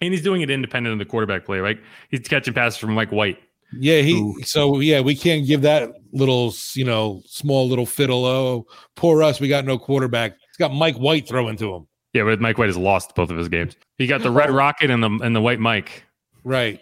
and 0.01 0.15
he's 0.15 0.23
doing 0.23 0.41
it 0.41 0.49
independent 0.49 0.95
of 0.95 0.99
the 0.99 1.05
quarterback 1.05 1.45
play. 1.45 1.59
Right, 1.59 1.79
he's 2.09 2.27
catching 2.27 2.55
passes 2.55 2.79
from 2.79 2.95
Mike 2.95 3.13
White. 3.13 3.39
Yeah, 3.78 4.00
he. 4.00 4.20
Ooh. 4.20 4.42
So 4.42 4.80
yeah, 4.80 5.00
we 5.00 5.14
can't 5.14 5.46
give 5.46 5.62
that 5.62 5.92
little, 6.12 6.52
you 6.74 6.85
know, 6.85 7.22
small 7.26 7.68
little 7.68 7.87
fiddle. 7.87 8.24
Oh, 8.24 8.66
poor 8.96 9.22
us, 9.22 9.40
we 9.40 9.48
got 9.48 9.64
no 9.64 9.78
quarterback. 9.78 10.33
It's 10.48 10.59
got 10.59 10.72
Mike 10.72 10.96
White 10.96 11.28
throwing 11.28 11.56
to 11.59 11.74
him. 11.74 11.87
Yeah, 12.12 12.24
but 12.24 12.40
Mike 12.40 12.59
White 12.59 12.68
has 12.68 12.76
lost 12.76 13.14
both 13.14 13.30
of 13.30 13.37
his 13.37 13.48
games. 13.48 13.76
He 13.98 14.06
got 14.06 14.22
the 14.22 14.30
red 14.30 14.50
rocket 14.50 14.90
and 14.90 15.02
the 15.02 15.18
and 15.22 15.35
the 15.35 15.40
white 15.40 15.61
Mike. 15.61 16.04
Right. 16.42 16.80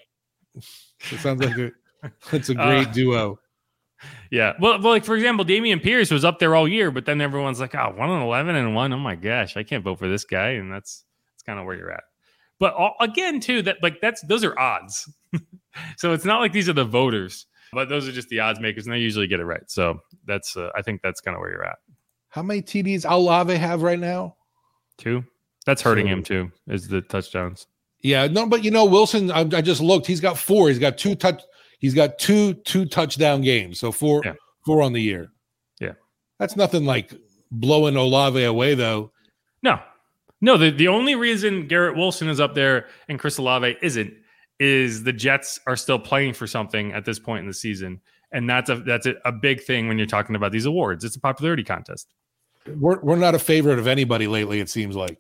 It 0.54 1.20
sounds 1.20 1.44
like 1.44 1.56
a 1.58 1.72
it's 2.32 2.48
a 2.48 2.54
great 2.54 2.88
uh, 2.88 2.92
duo. 2.92 3.38
Yeah. 4.30 4.54
Well, 4.60 4.80
well, 4.80 4.92
like 4.92 5.04
for 5.04 5.16
example, 5.16 5.44
Dameon 5.44 5.82
Pierce 5.82 6.10
was 6.10 6.24
up 6.24 6.38
there 6.38 6.54
all 6.54 6.68
year, 6.68 6.90
but 6.90 7.04
then 7.04 7.20
everyone's 7.20 7.60
like, 7.60 7.74
oh, 7.74 7.92
one 7.96 8.10
and 8.10 8.22
eleven 8.22 8.54
and 8.56 8.74
one. 8.74 8.92
Oh 8.92 8.98
my 8.98 9.16
gosh, 9.16 9.56
I 9.56 9.62
can't 9.62 9.84
vote 9.84 9.98
for 9.98 10.08
this 10.08 10.24
guy, 10.24 10.50
and 10.50 10.72
that's 10.72 11.04
that's 11.32 11.42
kind 11.42 11.58
of 11.58 11.66
where 11.66 11.76
you're 11.76 11.90
at. 11.90 12.04
But 12.58 12.74
all, 12.74 12.94
again, 13.00 13.40
too, 13.40 13.62
that 13.62 13.78
like 13.82 14.00
that's 14.00 14.22
those 14.22 14.44
are 14.44 14.58
odds. 14.58 15.12
so 15.96 16.12
it's 16.12 16.24
not 16.24 16.40
like 16.40 16.52
these 16.52 16.68
are 16.68 16.74
the 16.74 16.84
voters, 16.84 17.46
but 17.72 17.88
those 17.88 18.08
are 18.08 18.12
just 18.12 18.28
the 18.28 18.40
odds 18.40 18.60
makers, 18.60 18.86
and 18.86 18.94
they 18.94 18.98
usually 18.98 19.26
get 19.26 19.40
it 19.40 19.44
right. 19.44 19.68
So 19.70 20.00
that's 20.26 20.56
uh, 20.56 20.70
I 20.74 20.82
think 20.82 21.02
that's 21.02 21.20
kind 21.20 21.34
of 21.34 21.40
where 21.40 21.50
you're 21.50 21.64
at. 21.64 21.78
How 22.30 22.42
many 22.42 22.62
TDs 22.62 23.10
Olave 23.10 23.54
have 23.54 23.82
right 23.82 23.98
now? 23.98 24.36
Two. 24.96 25.24
That's 25.66 25.82
hurting 25.82 26.06
Two. 26.06 26.12
him 26.12 26.22
too. 26.22 26.52
Is 26.68 26.88
the 26.88 27.02
touchdowns? 27.02 27.66
Yeah, 28.00 28.26
no, 28.26 28.46
but 28.46 28.64
you 28.64 28.70
know 28.70 28.84
Wilson. 28.84 29.30
I, 29.30 29.40
I, 29.40 29.60
just 29.60 29.80
looked. 29.80 30.06
He's 30.06 30.20
got 30.20 30.38
four. 30.38 30.68
He's 30.68 30.78
got 30.78 30.98
two 30.98 31.14
touch. 31.14 31.42
He's 31.78 31.94
got 31.94 32.18
two 32.18 32.54
two 32.54 32.86
touchdown 32.86 33.42
games. 33.42 33.80
So 33.80 33.90
four 33.90 34.22
yeah. 34.24 34.34
four 34.64 34.82
on 34.82 34.92
the 34.92 35.02
year. 35.02 35.30
Yeah, 35.80 35.92
that's 36.38 36.56
nothing 36.56 36.84
like 36.84 37.12
blowing 37.50 37.96
Olave 37.96 38.42
away 38.42 38.74
though. 38.74 39.12
No, 39.62 39.80
no. 40.40 40.56
The 40.56 40.70
the 40.70 40.88
only 40.88 41.16
reason 41.16 41.66
Garrett 41.66 41.96
Wilson 41.96 42.28
is 42.28 42.40
up 42.40 42.54
there 42.54 42.86
and 43.08 43.18
Chris 43.18 43.38
Olave 43.38 43.76
isn't 43.82 44.14
is 44.58 45.04
the 45.04 45.12
Jets 45.12 45.60
are 45.66 45.76
still 45.76 45.98
playing 45.98 46.34
for 46.34 46.46
something 46.46 46.92
at 46.92 47.04
this 47.04 47.18
point 47.18 47.40
in 47.40 47.46
the 47.46 47.54
season, 47.54 48.00
and 48.32 48.48
that's 48.48 48.70
a 48.70 48.76
that's 48.76 49.06
a, 49.06 49.14
a 49.24 49.32
big 49.32 49.62
thing 49.62 49.88
when 49.88 49.98
you're 49.98 50.06
talking 50.06 50.36
about 50.36 50.52
these 50.52 50.66
awards. 50.66 51.04
It's 51.04 51.16
a 51.16 51.20
popularity 51.20 51.64
contest. 51.64 52.14
We're 52.66 53.00
we're 53.00 53.16
not 53.16 53.34
a 53.34 53.38
favorite 53.38 53.78
of 53.78 53.86
anybody 53.86 54.26
lately. 54.26 54.60
It 54.60 54.68
seems 54.68 54.96
like 54.96 55.18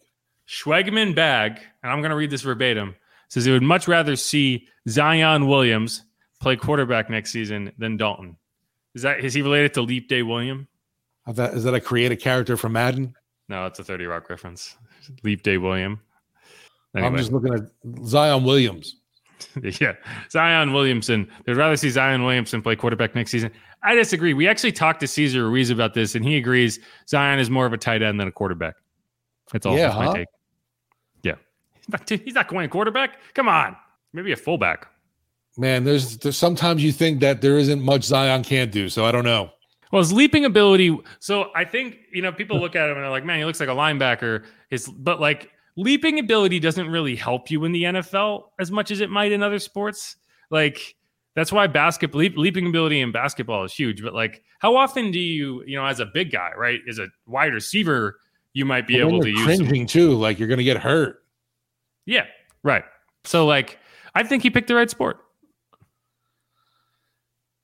Schwegman 0.48 1.14
Bag, 1.14 1.60
and 1.82 1.92
I'm 1.92 2.00
going 2.00 2.10
to 2.10 2.16
read 2.16 2.30
this 2.30 2.42
verbatim. 2.42 2.96
Says 3.28 3.44
he 3.44 3.52
would 3.52 3.62
much 3.62 3.86
rather 3.86 4.16
see 4.16 4.66
Zion 4.88 5.48
Williams 5.48 6.02
play 6.40 6.56
quarterback 6.56 7.10
next 7.10 7.30
season 7.30 7.72
than 7.76 7.96
Dalton. 7.96 8.36
Is 8.94 9.02
that 9.02 9.20
is 9.20 9.34
he 9.34 9.42
related 9.42 9.74
to 9.74 9.82
Leap 9.82 10.08
Day 10.08 10.22
William? 10.22 10.66
Is 11.28 11.36
that, 11.36 11.54
is 11.54 11.64
that 11.64 11.74
a 11.74 11.80
creative 11.80 12.20
character 12.20 12.56
from 12.56 12.72
Madden? 12.72 13.14
No, 13.48 13.66
it's 13.66 13.78
a 13.78 13.84
30 13.84 14.06
Rock 14.06 14.30
reference. 14.30 14.76
Leap 15.22 15.42
Day 15.42 15.58
William. 15.58 16.00
Anyway. 16.94 17.06
I'm 17.06 17.16
just 17.16 17.32
looking 17.32 17.52
at 17.52 17.62
Zion 18.06 18.44
Williams. 18.44 18.96
yeah, 19.80 19.94
Zion 20.30 20.72
Williamson. 20.72 21.28
They'd 21.44 21.56
rather 21.56 21.76
see 21.76 21.90
Zion 21.90 22.24
Williamson 22.24 22.62
play 22.62 22.76
quarterback 22.76 23.14
next 23.14 23.30
season. 23.30 23.50
I 23.82 23.94
disagree. 23.94 24.34
We 24.34 24.48
actually 24.48 24.72
talked 24.72 25.00
to 25.00 25.06
Cesar 25.06 25.44
Ruiz 25.44 25.70
about 25.70 25.94
this, 25.94 26.14
and 26.14 26.24
he 26.24 26.36
agrees 26.36 26.80
Zion 27.08 27.38
is 27.38 27.50
more 27.50 27.66
of 27.66 27.72
a 27.72 27.78
tight 27.78 28.02
end 28.02 28.18
than 28.18 28.28
a 28.28 28.32
quarterback. 28.32 28.74
That's 29.52 29.66
all. 29.66 29.76
Yeah, 29.76 29.88
That's 29.88 29.96
my 29.96 30.14
take. 30.14 30.28
Yeah, 31.22 31.34
he's 31.74 31.88
not, 31.88 32.08
he's 32.08 32.34
not 32.34 32.48
going 32.48 32.68
quarterback. 32.68 33.18
Come 33.34 33.48
on, 33.48 33.76
maybe 34.12 34.32
a 34.32 34.36
fullback. 34.36 34.88
Man, 35.56 35.84
there's, 35.84 36.18
there's 36.18 36.36
sometimes 36.36 36.84
you 36.84 36.92
think 36.92 37.20
that 37.20 37.40
there 37.40 37.58
isn't 37.58 37.82
much 37.82 38.04
Zion 38.04 38.44
can't 38.44 38.70
do. 38.70 38.88
So 38.88 39.04
I 39.04 39.10
don't 39.10 39.24
know. 39.24 39.50
Well, 39.90 40.02
his 40.02 40.12
leaping 40.12 40.44
ability. 40.44 40.96
So 41.18 41.50
I 41.54 41.64
think 41.64 41.98
you 42.12 42.22
know 42.22 42.32
people 42.32 42.60
look 42.60 42.76
at 42.76 42.90
him 42.90 42.96
and 42.96 43.04
they're 43.04 43.10
like, 43.10 43.24
"Man, 43.24 43.38
he 43.38 43.44
looks 43.44 43.60
like 43.60 43.68
a 43.68 43.72
linebacker." 43.72 44.44
His, 44.70 44.86
but 44.86 45.20
like 45.20 45.50
leaping 45.78 46.18
ability 46.18 46.58
doesn't 46.58 46.90
really 46.90 47.14
help 47.14 47.52
you 47.52 47.64
in 47.64 47.70
the 47.70 47.84
NFL 47.84 48.48
as 48.58 48.72
much 48.72 48.90
as 48.90 49.00
it 49.00 49.10
might 49.10 49.30
in 49.30 49.44
other 49.44 49.60
sports. 49.60 50.16
Like 50.50 50.96
that's 51.36 51.52
why 51.52 51.68
basketball 51.68 52.18
leap, 52.18 52.36
leaping 52.36 52.66
ability 52.66 53.00
in 53.00 53.12
basketball 53.12 53.62
is 53.62 53.72
huge. 53.72 54.02
But 54.02 54.12
like, 54.12 54.42
how 54.58 54.74
often 54.74 55.12
do 55.12 55.20
you, 55.20 55.62
you 55.66 55.76
know, 55.76 55.86
as 55.86 56.00
a 56.00 56.06
big 56.06 56.32
guy, 56.32 56.50
right, 56.56 56.80
as 56.88 56.98
a 56.98 57.06
wide 57.26 57.54
receiver, 57.54 58.18
you 58.54 58.64
might 58.64 58.88
be 58.88 58.98
then 58.98 59.06
able 59.06 59.20
to 59.20 59.30
use. 59.30 59.44
cringing 59.44 59.86
too, 59.86 60.14
like 60.14 60.40
you're 60.40 60.48
gonna 60.48 60.64
get 60.64 60.78
hurt. 60.78 61.22
Yeah, 62.06 62.26
right. 62.64 62.82
So 63.22 63.46
like, 63.46 63.78
I 64.16 64.24
think 64.24 64.42
he 64.42 64.50
picked 64.50 64.66
the 64.66 64.74
right 64.74 64.90
sport. 64.90 65.20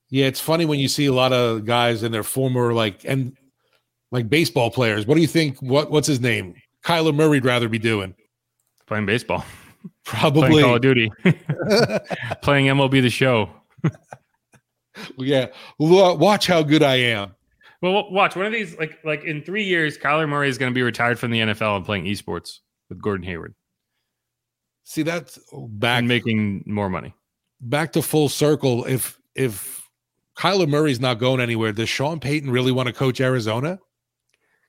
Yeah, 0.08 0.26
it's 0.26 0.40
funny 0.40 0.66
when 0.66 0.78
you 0.78 0.86
see 0.86 1.06
a 1.06 1.12
lot 1.12 1.32
of 1.32 1.64
guys 1.64 2.04
and 2.04 2.14
their 2.14 2.22
former 2.22 2.72
like 2.72 3.04
and 3.04 3.36
like 4.12 4.28
baseball 4.28 4.70
players. 4.70 5.04
What 5.04 5.16
do 5.16 5.20
you 5.20 5.26
think? 5.26 5.60
What 5.60 5.90
what's 5.90 6.06
his 6.06 6.20
name? 6.20 6.54
Kyler 6.84 7.14
Murray'd 7.14 7.44
rather 7.44 7.68
be 7.68 7.78
doing 7.78 8.14
Playing 8.86 9.06
baseball, 9.06 9.44
probably. 10.04 10.48
playing 10.48 10.64
Call 10.64 10.74
of 10.76 10.82
Duty, 10.82 11.10
playing 12.42 12.66
MLB 12.66 13.00
The 13.00 13.08
Show. 13.08 13.48
yeah, 15.16 15.46
watch 15.78 16.46
how 16.46 16.62
good 16.62 16.82
I 16.82 16.96
am. 16.96 17.34
Well, 17.80 18.10
watch 18.10 18.36
one 18.36 18.44
of 18.44 18.52
these. 18.52 18.76
Like, 18.78 18.98
like 19.02 19.24
in 19.24 19.42
three 19.42 19.64
years, 19.64 19.96
Kyler 19.96 20.28
Murray 20.28 20.50
is 20.50 20.58
going 20.58 20.70
to 20.70 20.74
be 20.74 20.82
retired 20.82 21.18
from 21.18 21.30
the 21.30 21.40
NFL 21.40 21.76
and 21.76 21.84
playing 21.86 22.04
esports 22.04 22.58
with 22.90 23.00
Gordon 23.00 23.26
Hayward 23.26 23.54
See, 24.84 25.02
that's 25.02 25.38
oh, 25.52 25.66
back 25.66 26.00
and 26.00 26.08
making 26.08 26.62
more 26.66 26.90
money. 26.90 27.14
back 27.60 27.92
to 27.92 28.02
full 28.02 28.28
circle. 28.28 28.84
If 28.84 29.18
if 29.34 29.88
Kyler 30.36 30.68
Murray's 30.68 31.00
not 31.00 31.18
going 31.18 31.40
anywhere, 31.40 31.72
does 31.72 31.88
Sean 31.88 32.20
Payton 32.20 32.50
really 32.50 32.70
want 32.72 32.88
to 32.88 32.92
coach 32.92 33.20
Arizona? 33.20 33.78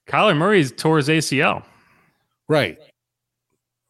Kyler 0.08 0.38
Murray's 0.38 0.72
tore 0.72 0.98
his 0.98 1.10
ACL. 1.10 1.66
Right. 2.48 2.78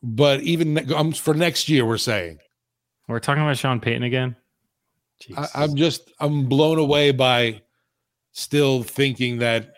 But 0.02 0.42
even 0.42 0.76
ne- 0.76 0.94
um, 0.94 1.12
for 1.12 1.34
next 1.34 1.68
year, 1.68 1.86
we're 1.86 1.98
saying 1.98 2.40
We're 3.08 3.20
talking 3.20 3.44
about 3.44 3.58
Sean 3.58 3.80
Payton 3.80 4.04
again. 4.04 4.36
I. 5.36 5.48
I'm 5.56 5.76
just 5.76 6.12
I'm 6.20 6.46
blown 6.46 6.78
away 6.78 7.12
by 7.12 7.62
still 8.34 8.84
thinking 8.84 9.40
that 9.40 9.72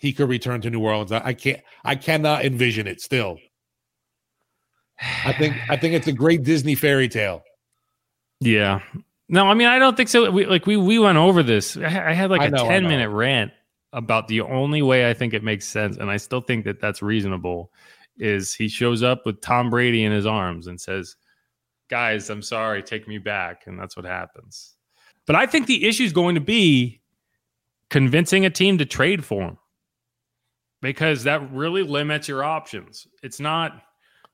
he 0.00 0.12
could 0.12 0.28
return 0.28 0.60
to 0.62 0.70
New 0.70 0.80
Orleans. 0.80 1.12
I, 1.12 1.22
I 1.24 1.32
can't 1.32 1.60
I 1.84 1.94
cannot 1.94 2.44
envision 2.44 2.86
it 2.86 3.00
still. 3.00 3.38
I 5.24 5.32
think 5.32 5.56
I 5.68 5.76
think 5.76 5.94
it's 5.94 6.08
a 6.08 6.12
great 6.12 6.42
Disney 6.42 6.74
fairy 6.74 7.08
tale. 7.08 7.42
Yeah. 8.40 8.80
No, 9.28 9.46
I 9.46 9.54
mean 9.54 9.68
I 9.68 9.78
don't 9.78 9.96
think 9.96 10.08
so. 10.08 10.30
We 10.30 10.46
like 10.46 10.66
we 10.66 10.76
we 10.76 10.98
went 10.98 11.18
over 11.18 11.42
this. 11.42 11.76
I, 11.76 12.10
I 12.10 12.12
had 12.12 12.30
like 12.30 12.40
I 12.40 12.46
a 12.46 12.50
know, 12.50 12.66
ten 12.66 12.84
minute 12.84 13.10
rant 13.10 13.52
about 13.92 14.28
the 14.28 14.40
only 14.42 14.82
way 14.82 15.08
I 15.08 15.14
think 15.14 15.34
it 15.34 15.42
makes 15.42 15.66
sense, 15.66 15.96
and 15.96 16.10
I 16.10 16.16
still 16.16 16.40
think 16.40 16.64
that 16.64 16.80
that's 16.80 17.02
reasonable. 17.02 17.72
Is 18.18 18.54
he 18.54 18.68
shows 18.68 19.02
up 19.02 19.24
with 19.24 19.40
Tom 19.40 19.70
Brady 19.70 20.04
in 20.04 20.12
his 20.12 20.26
arms 20.26 20.66
and 20.66 20.80
says, 20.80 21.16
"Guys, 21.88 22.30
I'm 22.30 22.42
sorry, 22.42 22.82
take 22.82 23.06
me 23.06 23.18
back," 23.18 23.66
and 23.66 23.78
that's 23.78 23.96
what 23.96 24.04
happens. 24.04 24.76
But 25.26 25.36
I 25.36 25.46
think 25.46 25.66
the 25.66 25.86
issue 25.86 26.04
is 26.04 26.12
going 26.12 26.34
to 26.34 26.40
be 26.40 27.00
convincing 27.90 28.44
a 28.44 28.50
team 28.50 28.78
to 28.78 28.84
trade 28.84 29.24
for 29.24 29.42
him 29.42 29.58
because 30.82 31.24
that 31.24 31.50
really 31.52 31.82
limits 31.82 32.28
your 32.28 32.44
options. 32.44 33.06
It's 33.22 33.40
not 33.40 33.82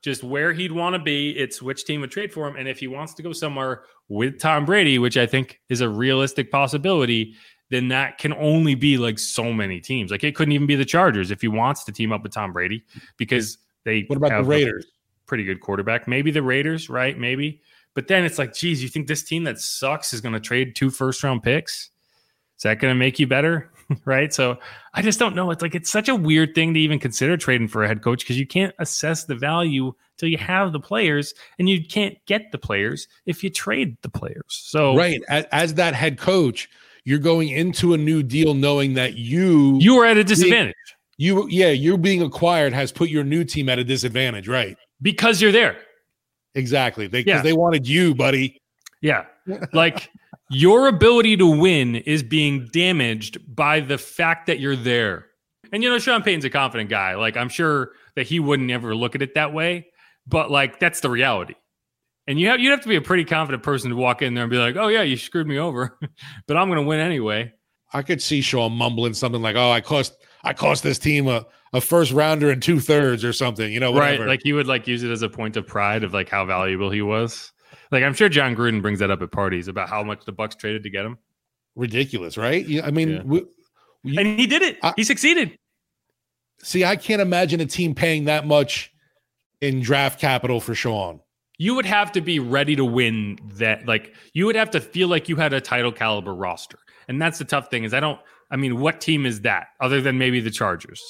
just 0.03 0.23
where 0.23 0.53
he'd 0.53 0.73
want 0.73 0.95
to 0.95 0.99
be, 0.99 1.31
it's 1.31 1.63
which 1.63 1.85
team 1.85 2.03
would 2.03 2.11
trade 2.11 2.33
for 2.33 2.47
him. 2.47 2.57
And 2.57 2.69
if 2.69 2.79
he 2.79 2.87
wants 2.87 3.15
to 3.15 3.23
go 3.23 3.33
somewhere 3.33 3.85
with 4.09 4.39
Tom 4.39 4.67
Brady, 4.67 4.99
which 4.99 5.17
I 5.17 5.27
think 5.27 5.61
is 5.69 5.81
a 5.81 5.89
realistic 5.89 6.51
possibility, 6.51 7.35
then 7.75 7.89
that 7.89 8.19
can 8.19 8.33
only 8.35 8.75
be 8.75 8.97
like 8.97 9.19
so 9.19 9.53
many 9.53 9.81
teams. 9.81 10.11
Like 10.11 10.25
it 10.25 10.35
couldn't 10.35 10.53
even 10.53 10.67
be 10.67 10.77
the 10.77 10.85
Chargers 10.85 11.31
if 11.31 11.41
he 11.41 11.49
wants 11.49 11.85
to 11.85 11.93
team 11.93 12.13
up 12.13 12.23
with 12.23 12.33
Tom 12.33 12.53
Brady 12.53 12.85
because 13.17 13.59
they 13.85 14.03
What 14.07 14.17
about 14.17 14.31
the 14.31 14.45
Raiders? 14.45 14.87
pretty 15.27 15.45
good 15.45 15.61
quarterback. 15.61 16.07
Maybe 16.07 16.31
the 16.31 16.43
Raiders, 16.43 16.89
right? 16.89 17.19
Maybe. 17.19 17.61
But 17.95 18.09
then 18.09 18.25
it's 18.25 18.39
like, 18.39 18.55
geez, 18.55 18.83
you 18.83 18.89
think 18.89 19.07
this 19.07 19.23
team 19.23 19.45
that 19.45 19.59
sucks 19.59 20.13
is 20.13 20.21
going 20.21 20.33
to 20.33 20.41
trade 20.41 20.75
two 20.75 20.91
first 20.91 21.23
round 21.23 21.43
picks? 21.43 21.91
Is 22.57 22.63
that 22.63 22.79
going 22.79 22.93
to 22.93 22.99
make 22.99 23.19
you 23.19 23.27
better? 23.27 23.71
right. 24.05 24.33
So 24.33 24.59
I 24.95 25.03
just 25.03 25.19
don't 25.19 25.35
know. 25.35 25.51
It's 25.51 25.63
like, 25.63 25.75
it's 25.75 25.91
such 25.91 26.09
a 26.09 26.15
weird 26.15 26.55
thing 26.55 26.75
to 26.75 26.81
even 26.81 26.99
consider 26.99 27.37
trading 27.37 27.69
for 27.69 27.85
a 27.85 27.89
head 27.89 28.03
coach 28.03 28.21
because 28.21 28.39
you 28.39 28.47
can't 28.47 28.75
assess 28.79 29.25
the 29.25 29.35
value 29.35 29.93
till 30.17 30.29
you 30.29 30.39
have 30.39 30.73
the 30.73 30.81
players 30.81 31.35
and 31.59 31.69
you 31.69 31.85
can't 31.85 32.17
get 32.27 32.53
the 32.53 32.59
players 32.59 33.09
if 33.27 33.45
you 33.45 33.51
trade 33.51 33.97
the 34.03 34.09
players. 34.09 34.43
So 34.49 34.97
Right. 34.97 35.21
As, 35.29 35.45
as 35.53 35.75
that 35.75 35.95
head 35.95 36.19
coach, 36.19 36.69
you're 37.05 37.19
going 37.19 37.49
into 37.49 37.95
a 37.95 37.99
new 37.99 38.23
deal 38.23 38.55
knowing 38.55 38.95
that 38.95 39.15
you 39.15 39.79
you 39.81 39.97
are 39.99 40.05
at 40.07 40.17
a 40.17 40.25
disadvantage 40.25 40.75
you 41.17 41.47
yeah, 41.49 41.69
you 41.69 41.97
being 41.97 42.23
acquired 42.23 42.73
has 42.73 42.91
put 42.91 43.09
your 43.09 43.23
new 43.23 43.45
team 43.45 43.69
at 43.69 43.79
a 43.79 43.85
disadvantage, 43.85 44.49
right? 44.49 44.77
because 45.03 45.41
you're 45.41 45.53
there. 45.53 45.77
Exactly. 46.55 47.07
They 47.07 47.23
because 47.23 47.39
Yeah. 47.39 47.43
they 47.43 47.53
wanted 47.53 47.87
you, 47.87 48.15
buddy. 48.15 48.61
Yeah. 49.01 49.27
Like 49.73 50.11
your 50.51 50.89
ability 50.89 51.37
to 51.37 51.47
win 51.47 51.97
is 51.97 52.23
being 52.23 52.69
damaged 52.73 53.39
by 53.55 53.81
the 53.81 53.99
fact 53.99 54.47
that 54.47 54.61
you're 54.61 54.77
there. 54.77 55.27
And 55.73 55.83
you 55.83 55.91
know, 55.91 55.99
Sean 55.99 56.23
Payton's 56.23 56.45
a 56.45 56.51
confident 56.51 56.91
guy. 56.91 57.15
Like 57.17 57.37
I'm 57.37 57.49
sure 57.49 57.93
that 58.17 58.27
he 58.27 58.41
wouldn't 58.41 58.71
ever 58.71 58.95
look 58.95 59.15
at 59.15 59.23
it 59.23 59.35
that 59.35 59.53
way, 59.53 59.87
but 60.27 60.51
like 60.51 60.81
that's 60.81 61.01
the 61.01 61.11
reality. 61.11 61.55
And 62.27 62.41
you 62.41 62.49
have 62.49 62.59
you'd 62.61 62.71
have 62.71 62.81
to 62.83 62.89
be 62.89 62.97
a 62.97 63.03
pretty 63.03 63.25
confident 63.25 63.63
person 63.63 63.91
to 63.91 63.97
walk 63.97 64.23
in 64.23 64.35
there 64.35 64.45
and 64.45 64.51
be 64.51 64.57
like, 64.57 64.77
"Oh 64.77 64.89
yeah, 64.89 65.03
you 65.03 65.17
screwed 65.17 65.47
me 65.47 65.59
over, 65.59 65.99
but 66.47 66.57
I'm 66.57 66.69
going 66.69 66.81
to 66.81 66.87
win 66.87 67.01
anyway." 67.01 67.53
I 67.93 68.03
could 68.03 68.21
see 68.21 68.41
Sean 68.41 68.73
mumbling 68.73 69.15
something 69.15 69.43
like, 69.43 69.57
"Oh, 69.57 69.71
I 69.71 69.81
cost 69.81 70.15
I 70.43 70.53
cost 70.55 70.83
this 70.83 70.99
team 70.99 71.29
a, 71.29 71.45
a 71.75 71.81
first 71.81 72.13
rounder 72.13 72.51
and 72.51 72.63
two 72.63 72.81
thirds 72.81 73.25
or 73.25 73.33
something." 73.33 73.71
You 73.73 73.79
know, 73.81 73.93
whatever. 73.93 74.23
Right? 74.23 74.29
Like 74.31 74.41
he 74.43 74.53
would 74.55 74.67
like 74.67 74.87
use 74.87 75.03
it 75.03 75.11
as 75.11 75.21
a 75.23 75.29
point 75.29 75.57
of 75.59 75.67
pride 75.67 76.03
of 76.03 76.15
like 76.15 76.29
how 76.31 76.45
valuable 76.47 76.91
he 76.91 77.03
was. 77.03 77.53
Like 77.93 78.03
I'm 78.03 78.15
sure 78.15 78.29
Jon 78.31 78.57
Gruden 78.57 78.81
brings 78.81 78.99
that 79.01 79.11
up 79.11 79.21
at 79.21 79.31
parties 79.31 79.69
about 79.69 79.89
how 79.91 80.03
much 80.03 80.25
the 80.25 80.33
Bucs 80.33 80.59
traded 80.59 80.83
to 80.85 80.91
get 80.91 81.05
him. 81.05 81.19
ridiculous, 81.77 82.37
right? 82.39 82.67
Yeah, 82.67 82.87
I 82.87 82.91
mean, 82.91 83.11
Yeah. 83.11 83.23
we, 83.25 83.45
we- 84.03 84.17
And 84.19 84.39
he 84.39 84.47
did 84.47 84.63
it. 84.63 84.79
I- 84.83 84.95
he 84.97 85.05
succeeded. 85.05 85.59
see, 86.63 86.85
I 86.85 86.97
can't 86.97 87.21
imagine 87.21 87.61
a 87.61 87.67
team 87.67 87.95
paying 87.95 88.25
that 88.25 88.47
much 88.47 88.91
in 89.61 89.81
draft 89.81 90.19
capital 90.21 90.61
for 90.61 90.75
Sean. 90.75 91.21
You 91.59 91.75
would 91.75 91.87
have 91.87 92.11
to 92.13 92.21
be 92.21 92.39
ready 92.39 92.75
to 92.77 92.85
win 92.85 93.39
that 93.55 93.87
like 93.87 94.15
you 94.33 94.47
would 94.47 94.57
have 94.57 94.71
to 94.71 94.81
feel 94.81 95.09
like 95.09 95.29
you 95.29 95.37
had 95.37 95.53
a 95.53 95.61
title 95.61 95.93
caliber 95.93 96.35
roster. 96.35 96.79
And 97.09 97.21
that's 97.21 97.39
the 97.39 97.45
tough 97.45 97.71
thing 97.71 97.85
is 97.85 97.93
i 97.93 98.01
don't 98.01 98.19
i 98.51 98.57
mean 98.57 98.81
what 98.81 99.01
team 99.01 99.27
is 99.27 99.43
that 99.43 99.69
other 99.81 100.01
than 100.01 100.19
maybe 100.19 100.41
the 100.41 100.51
chargers? 100.51 101.03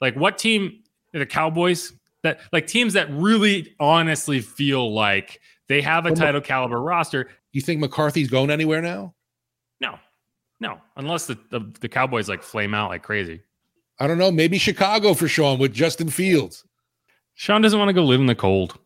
Like 0.00 0.14
what 0.16 0.38
team 0.38 0.82
the 1.12 1.26
cowboys 1.26 1.92
that 2.22 2.40
like 2.52 2.66
teams 2.66 2.92
that 2.94 3.08
really 3.10 3.74
honestly 3.78 4.40
feel 4.40 4.92
like 4.92 5.40
they 5.68 5.80
have 5.80 6.06
a 6.06 6.14
title 6.14 6.40
caliber 6.40 6.80
roster. 6.80 7.28
You 7.52 7.60
think 7.60 7.80
McCarthy's 7.80 8.30
going 8.30 8.50
anywhere 8.50 8.82
now? 8.82 9.14
no. 9.80 9.98
No. 10.60 10.80
Unless 10.96 11.26
the, 11.26 11.38
the, 11.50 11.72
the 11.80 11.88
cowboys 11.88 12.28
like 12.28 12.42
flame 12.42 12.74
out 12.74 12.90
like 12.90 13.02
crazy. 13.02 13.42
I 13.98 14.06
don't 14.06 14.18
know. 14.18 14.30
Maybe 14.30 14.58
Chicago 14.58 15.14
for 15.14 15.28
Sean 15.28 15.58
with 15.58 15.72
Justin 15.72 16.08
Fields. 16.10 16.64
sean 17.34 17.62
doesn't 17.62 17.78
want 17.78 17.88
to 17.88 17.94
go 17.94 18.04
live 18.04 18.20
in 18.20 18.26
the 18.26 18.34
cold 18.34 18.78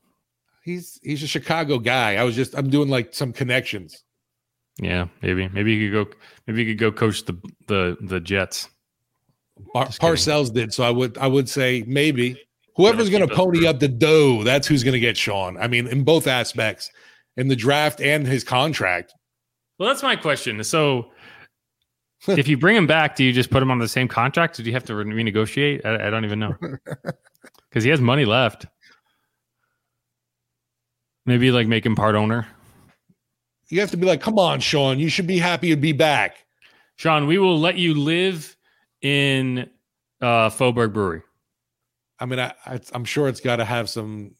He's 0.70 1.00
he's 1.02 1.22
a 1.22 1.26
Chicago 1.26 1.78
guy. 1.78 2.16
I 2.16 2.24
was 2.24 2.36
just 2.36 2.54
I'm 2.54 2.70
doing 2.70 2.88
like 2.88 3.12
some 3.14 3.32
connections. 3.32 4.04
yeah 4.80 5.08
maybe 5.20 5.48
maybe 5.48 5.74
you 5.74 5.90
could 5.90 6.10
go 6.10 6.16
maybe 6.46 6.62
you 6.62 6.68
could 6.72 6.78
go 6.78 6.92
coach 6.92 7.24
the 7.24 7.36
the 7.66 7.96
the 8.00 8.20
jets 8.20 8.68
kidding. 9.74 10.00
Parcells 10.00 10.52
did, 10.52 10.72
so 10.72 10.84
I 10.84 10.90
would 10.90 11.18
I 11.18 11.26
would 11.26 11.48
say 11.48 11.84
maybe 11.86 12.40
whoever's 12.76 13.10
going 13.10 13.26
to 13.26 13.34
pony 13.34 13.66
up 13.66 13.80
the 13.80 13.88
dough. 13.88 14.42
That's 14.42 14.66
who's 14.66 14.82
going 14.84 14.94
to 14.94 15.00
get 15.00 15.16
Sean. 15.16 15.56
I 15.58 15.68
mean, 15.68 15.86
in 15.86 16.04
both 16.04 16.26
aspects, 16.26 16.90
in 17.36 17.48
the 17.48 17.56
draft 17.56 18.00
and 18.00 18.26
his 18.26 18.44
contract. 18.44 19.14
Well, 19.78 19.88
that's 19.88 20.02
my 20.02 20.16
question. 20.16 20.62
So, 20.64 21.10
if 22.28 22.48
you 22.48 22.56
bring 22.56 22.76
him 22.76 22.86
back, 22.86 23.16
do 23.16 23.24
you 23.24 23.32
just 23.32 23.50
put 23.50 23.62
him 23.62 23.70
on 23.70 23.78
the 23.78 23.88
same 23.88 24.08
contract, 24.08 24.58
or 24.58 24.62
do 24.62 24.68
you 24.68 24.74
have 24.74 24.84
to 24.84 24.92
renegotiate? 24.92 25.84
I, 25.84 26.06
I 26.06 26.10
don't 26.10 26.24
even 26.24 26.38
know 26.38 26.54
because 27.70 27.84
he 27.84 27.90
has 27.90 28.00
money 28.00 28.24
left. 28.24 28.66
Maybe 31.26 31.50
like 31.50 31.66
make 31.66 31.84
him 31.84 31.94
part 31.94 32.14
owner. 32.14 32.46
You 33.68 33.80
have 33.80 33.90
to 33.92 33.96
be 33.96 34.06
like, 34.06 34.20
come 34.20 34.38
on, 34.38 34.60
Sean, 34.60 34.98
you 34.98 35.08
should 35.08 35.26
be 35.26 35.38
happy 35.38 35.70
to 35.70 35.76
be 35.76 35.92
back. 35.92 36.44
Sean, 36.96 37.26
we 37.26 37.38
will 37.38 37.58
let 37.58 37.76
you 37.76 37.94
live 37.94 38.56
in 39.00 39.70
uh, 40.20 40.50
Faubourg 40.50 40.92
Brewery. 40.92 41.22
I 42.18 42.26
mean, 42.26 42.38
I, 42.38 42.52
I, 42.66 42.80
I'm 42.92 43.04
sure 43.04 43.28
it's 43.28 43.40
got 43.40 43.56
to 43.56 43.64
have 43.64 43.88
some 43.88 44.34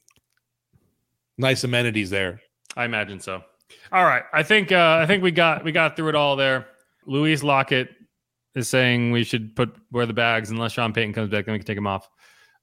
nice 1.38 1.64
amenities 1.64 2.11
there. 2.11 2.40
I 2.77 2.85
imagine 2.85 3.21
so. 3.21 3.43
All 3.93 4.05
right, 4.05 4.25
I 4.33 4.43
think 4.43 4.73
uh, 4.73 4.99
I 5.01 5.07
think 5.07 5.23
we 5.23 5.31
got 5.31 5.64
we 5.64 5.73
got 5.73 5.97
through 5.97 6.09
it 6.09 6.14
all 6.14 6.37
there. 6.37 6.66
Louise 7.07 7.43
Lockett 7.43 7.88
is 8.55 8.69
saying 8.69 9.12
we 9.12 9.25
should 9.25 9.55
put 9.55 9.75
wear 9.93 10.07
the 10.07 10.12
bags 10.12 10.51
unless 10.51 10.73
Sean 10.73 10.93
Payton 10.93 11.12
comes 11.12 11.31
back, 11.31 11.47
then 11.47 11.53
we 11.53 11.59
can 11.59 11.66
take 11.66 11.77
them 11.77 11.87
off. 11.87 12.09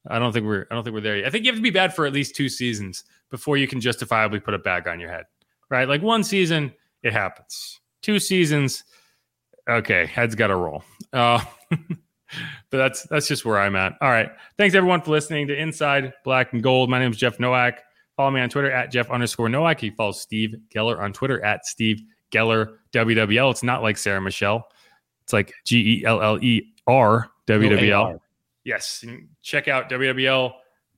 I 0.09 0.19
don't 0.19 0.31
think 0.31 0.45
we're 0.45 0.67
I 0.71 0.75
don't 0.75 0.83
think 0.83 0.93
we're 0.93 1.01
there 1.01 1.17
yet. 1.17 1.27
I 1.27 1.29
think 1.29 1.45
you 1.45 1.51
have 1.51 1.57
to 1.57 1.63
be 1.63 1.69
bad 1.69 1.93
for 1.93 2.05
at 2.05 2.13
least 2.13 2.35
two 2.35 2.49
seasons 2.49 3.03
before 3.29 3.57
you 3.57 3.67
can 3.67 3.81
justifiably 3.81 4.39
put 4.39 4.53
a 4.53 4.59
bag 4.59 4.87
on 4.87 4.99
your 4.99 5.09
head. 5.11 5.25
Right? 5.69 5.87
Like 5.87 6.01
one 6.01 6.23
season, 6.23 6.73
it 7.03 7.13
happens. 7.13 7.79
Two 8.01 8.19
seasons, 8.19 8.83
okay, 9.69 10.05
head's 10.05 10.35
got 10.35 10.47
to 10.47 10.55
roll. 10.55 10.83
Uh, 11.11 11.43
but 11.69 12.77
that's 12.77 13.03
that's 13.03 13.27
just 13.27 13.45
where 13.45 13.59
I'm 13.59 13.75
at. 13.75 13.93
All 14.01 14.09
right. 14.09 14.29
Thanks 14.57 14.75
everyone 14.75 15.01
for 15.01 15.11
listening 15.11 15.47
to 15.47 15.59
Inside 15.59 16.13
Black 16.23 16.53
and 16.53 16.63
Gold. 16.63 16.89
My 16.89 16.99
name 16.99 17.11
is 17.11 17.17
Jeff 17.17 17.39
Nowak. 17.39 17.81
Follow 18.15 18.31
me 18.31 18.41
on 18.41 18.49
Twitter 18.49 18.71
at 18.71 18.91
Jeff 18.91 19.11
underscore 19.11 19.49
Nowak. 19.49 19.83
You 19.83 19.91
follow 19.91 20.11
Steve 20.11 20.55
Geller 20.73 20.99
on 20.99 21.13
Twitter 21.13 21.43
at 21.43 21.65
Steve 21.65 22.01
Geller 22.31 22.77
WWL. 22.91 23.51
It's 23.51 23.63
not 23.63 23.83
like 23.83 23.97
Sarah 23.97 24.21
Michelle. 24.21 24.67
It's 25.23 25.33
like 25.33 25.53
G 25.65 25.99
E 25.99 26.05
L 26.05 26.21
L 26.21 26.43
E 26.43 26.73
R 26.87 27.29
WWL. 27.47 28.19
Yes. 28.67 29.05
check 29.41 29.69
out 29.69 29.89
WWL 29.89 30.51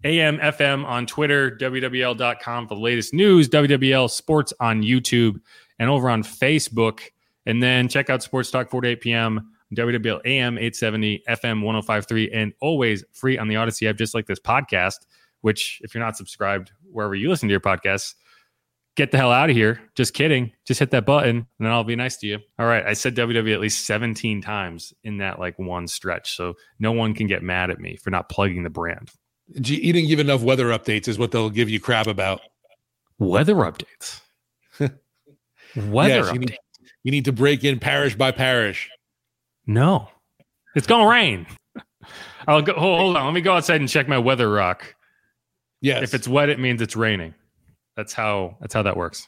AM 0.03 0.39
FM 0.39 0.85
on 0.85 1.05
Twitter, 1.05 1.51
WWL.com 1.51 2.67
for 2.67 2.73
the 2.73 2.81
latest 2.81 3.13
news, 3.13 3.47
WWL 3.47 4.09
Sports 4.09 4.51
on 4.59 4.81
YouTube 4.81 5.39
and 5.77 5.87
over 5.87 6.09
on 6.09 6.23
Facebook. 6.23 7.01
And 7.45 7.61
then 7.61 7.87
check 7.87 8.09
out 8.09 8.23
Sports 8.23 8.49
Talk 8.49 8.71
4 8.71 8.81
to 8.81 8.87
8 8.87 9.01
p.m. 9.01 9.51
WWL 9.75 10.19
AM 10.25 10.57
870, 10.57 11.21
FM 11.29 11.61
1053, 11.61 12.31
and 12.31 12.53
always 12.59 13.03
free 13.13 13.37
on 13.37 13.47
the 13.47 13.53
Audacy 13.53 13.87
app, 13.87 13.97
just 13.97 14.15
like 14.15 14.25
this 14.25 14.39
podcast, 14.39 15.05
which, 15.41 15.79
if 15.83 15.93
you're 15.93 16.03
not 16.03 16.17
subscribed 16.17 16.71
wherever 16.91 17.13
you 17.13 17.29
listen 17.29 17.47
to 17.47 17.51
your 17.51 17.59
podcasts, 17.59 18.15
get 18.99 19.11
the 19.11 19.17
hell 19.17 19.31
out 19.31 19.49
of 19.49 19.55
here. 19.55 19.79
Just 19.95 20.13
kidding. 20.13 20.51
Just 20.65 20.81
hit 20.81 20.91
that 20.91 21.05
button 21.05 21.37
and 21.37 21.45
then 21.57 21.71
I'll 21.71 21.85
be 21.85 21.95
nice 21.95 22.17
to 22.17 22.27
you. 22.27 22.39
All 22.59 22.65
right. 22.65 22.85
I 22.85 22.91
said 22.91 23.15
WWE 23.15 23.53
at 23.53 23.61
least 23.61 23.85
17 23.85 24.41
times 24.41 24.93
in 25.05 25.19
that 25.19 25.39
like 25.39 25.57
one 25.57 25.87
stretch. 25.87 26.35
So 26.35 26.55
no 26.79 26.91
one 26.91 27.13
can 27.13 27.25
get 27.25 27.41
mad 27.41 27.69
at 27.69 27.79
me 27.79 27.95
for 27.95 28.09
not 28.09 28.27
plugging 28.27 28.63
the 28.63 28.69
brand. 28.69 29.09
You 29.47 29.93
didn't 29.93 30.09
give 30.09 30.19
enough 30.19 30.41
weather 30.41 30.65
updates, 30.65 31.07
is 31.07 31.17
what 31.17 31.31
they'll 31.31 31.49
give 31.49 31.69
you 31.69 31.79
crap 31.79 32.07
about. 32.07 32.41
Weather 33.19 33.55
updates. 33.55 34.19
weather 34.79 34.99
yes, 35.75 36.27
updates. 36.27 36.33
You 36.33 36.39
need, 36.39 36.57
you 37.03 37.11
need 37.11 37.25
to 37.25 37.31
break 37.31 37.63
in 37.63 37.79
parish 37.79 38.15
by 38.15 38.31
parish. 38.31 38.89
No, 39.65 40.09
it's 40.75 40.85
gonna 40.85 41.09
rain. 41.09 41.47
I'll 42.47 42.61
go. 42.61 42.73
Hold 42.73 43.17
on. 43.17 43.25
Let 43.25 43.33
me 43.33 43.41
go 43.41 43.53
outside 43.53 43.81
and 43.81 43.89
check 43.89 44.07
my 44.07 44.19
weather 44.19 44.51
rock. 44.51 44.95
Yes. 45.81 46.03
If 46.03 46.13
it's 46.13 46.27
wet, 46.27 46.49
it 46.49 46.59
means 46.59 46.81
it's 46.81 46.95
raining. 46.95 47.33
That's 47.99 48.13
how. 48.13 48.55
That's 48.61 48.73
how 48.73 48.81
that 48.83 48.95
works. 48.95 49.27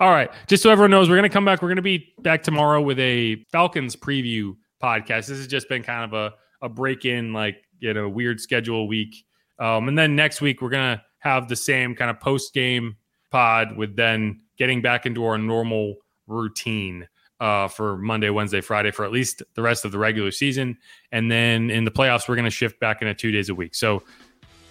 All 0.00 0.10
right. 0.10 0.30
Just 0.48 0.62
so 0.62 0.68
everyone 0.68 0.90
knows, 0.90 1.08
we're 1.08 1.16
gonna 1.16 1.30
come 1.30 1.46
back. 1.46 1.62
We're 1.62 1.70
gonna 1.70 1.80
be 1.80 2.12
back 2.18 2.42
tomorrow 2.42 2.82
with 2.82 2.98
a 2.98 3.36
Falcons 3.50 3.96
preview 3.96 4.54
podcast. 4.82 5.28
This 5.28 5.38
has 5.38 5.46
just 5.46 5.66
been 5.66 5.82
kind 5.82 6.04
of 6.04 6.12
a 6.12 6.34
a 6.60 6.68
break 6.68 7.06
in, 7.06 7.32
like 7.32 7.64
you 7.78 7.94
know, 7.94 8.06
weird 8.06 8.38
schedule 8.38 8.86
week. 8.86 9.24
Um, 9.58 9.88
and 9.88 9.98
then 9.98 10.14
next 10.14 10.42
week 10.42 10.60
we're 10.60 10.68
gonna 10.68 11.02
have 11.20 11.48
the 11.48 11.56
same 11.56 11.94
kind 11.94 12.10
of 12.10 12.20
post 12.20 12.52
game 12.52 12.96
pod 13.30 13.78
with 13.78 13.96
then 13.96 14.42
getting 14.58 14.82
back 14.82 15.06
into 15.06 15.24
our 15.24 15.38
normal 15.38 15.94
routine 16.26 17.08
uh, 17.40 17.68
for 17.68 17.96
Monday, 17.96 18.28
Wednesday, 18.28 18.60
Friday 18.60 18.90
for 18.90 19.06
at 19.06 19.10
least 19.12 19.42
the 19.54 19.62
rest 19.62 19.86
of 19.86 19.92
the 19.92 19.98
regular 19.98 20.30
season. 20.30 20.76
And 21.12 21.30
then 21.30 21.70
in 21.70 21.84
the 21.84 21.90
playoffs, 21.90 22.28
we're 22.28 22.36
going 22.36 22.44
to 22.44 22.50
shift 22.50 22.78
back 22.80 23.00
into 23.00 23.14
two 23.14 23.30
days 23.30 23.48
a 23.48 23.54
week. 23.54 23.74
So 23.74 24.02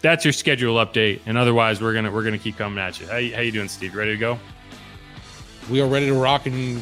that's 0.06 0.24
your 0.24 0.34
schedule 0.34 0.76
update. 0.76 1.20
And 1.26 1.36
otherwise, 1.36 1.82
we're 1.82 1.94
gonna 1.94 2.12
we're 2.12 2.24
gonna 2.24 2.38
keep 2.38 2.58
coming 2.58 2.78
at 2.78 3.00
you. 3.00 3.08
How, 3.08 3.14
how 3.14 3.42
you 3.42 3.52
doing, 3.52 3.68
Steve? 3.68 3.96
Ready 3.96 4.12
to 4.12 4.18
go? 4.18 4.40
We 5.70 5.82
are 5.82 5.88
ready 5.88 6.06
to 6.06 6.14
rock 6.14 6.46
in 6.46 6.80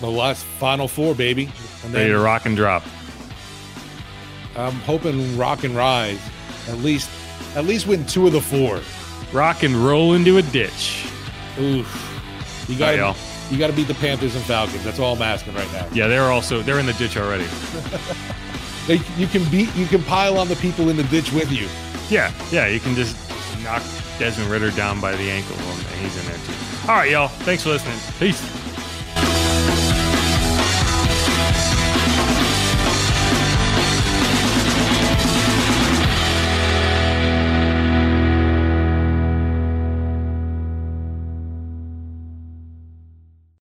the 0.00 0.10
last 0.10 0.44
final 0.44 0.88
four, 0.88 1.14
baby. 1.14 1.48
And 1.84 1.94
ready 1.94 2.10
to 2.10 2.18
rock 2.18 2.46
and 2.46 2.56
drop. 2.56 2.82
I'm 4.56 4.72
hoping 4.80 5.38
rock 5.38 5.62
and 5.62 5.76
rise. 5.76 6.20
At 6.68 6.78
least 6.78 7.08
at 7.54 7.64
least 7.64 7.86
win 7.86 8.04
two 8.06 8.26
of 8.26 8.32
the 8.32 8.40
four. 8.40 8.80
Rock 9.32 9.62
and 9.62 9.76
roll 9.76 10.14
into 10.14 10.38
a 10.38 10.42
ditch. 10.42 11.06
Oof. 11.60 12.66
You 12.68 12.76
got 12.76 12.98
right, 12.98 13.16
you 13.52 13.58
got 13.58 13.68
to 13.68 13.72
beat 13.72 13.86
the 13.86 13.94
Panthers 13.94 14.34
and 14.34 14.44
Falcons. 14.46 14.82
That's 14.82 14.98
all 14.98 15.14
I'm 15.14 15.22
asking 15.22 15.54
right 15.54 15.70
now. 15.72 15.86
Yeah, 15.92 16.08
they're 16.08 16.32
also 16.32 16.60
they're 16.62 16.80
in 16.80 16.86
the 16.86 16.92
ditch 16.94 17.16
already. 17.16 17.44
they, 18.88 18.96
you 19.16 19.28
can 19.28 19.48
beat 19.48 19.72
you 19.76 19.86
can 19.86 20.02
pile 20.02 20.38
on 20.38 20.48
the 20.48 20.56
people 20.56 20.88
in 20.88 20.96
the 20.96 21.04
ditch 21.04 21.30
with 21.32 21.52
you. 21.52 21.68
Yeah, 22.10 22.32
yeah, 22.50 22.66
you 22.66 22.80
can 22.80 22.94
just 22.94 23.16
knock 23.62 23.82
Desmond 24.18 24.50
Ridder 24.50 24.70
down 24.70 25.00
by 25.00 25.12
the 25.12 25.30
ankle, 25.30 25.56
oh, 25.58 25.86
and 25.92 26.00
he's 26.00 26.16
in 26.18 26.26
there 26.26 26.38
too. 26.46 26.88
All 26.88 26.96
right, 26.96 27.10
y'all. 27.10 27.28
Thanks 27.28 27.62
for 27.62 27.70
listening. 27.70 27.98
Peace. 28.18 28.63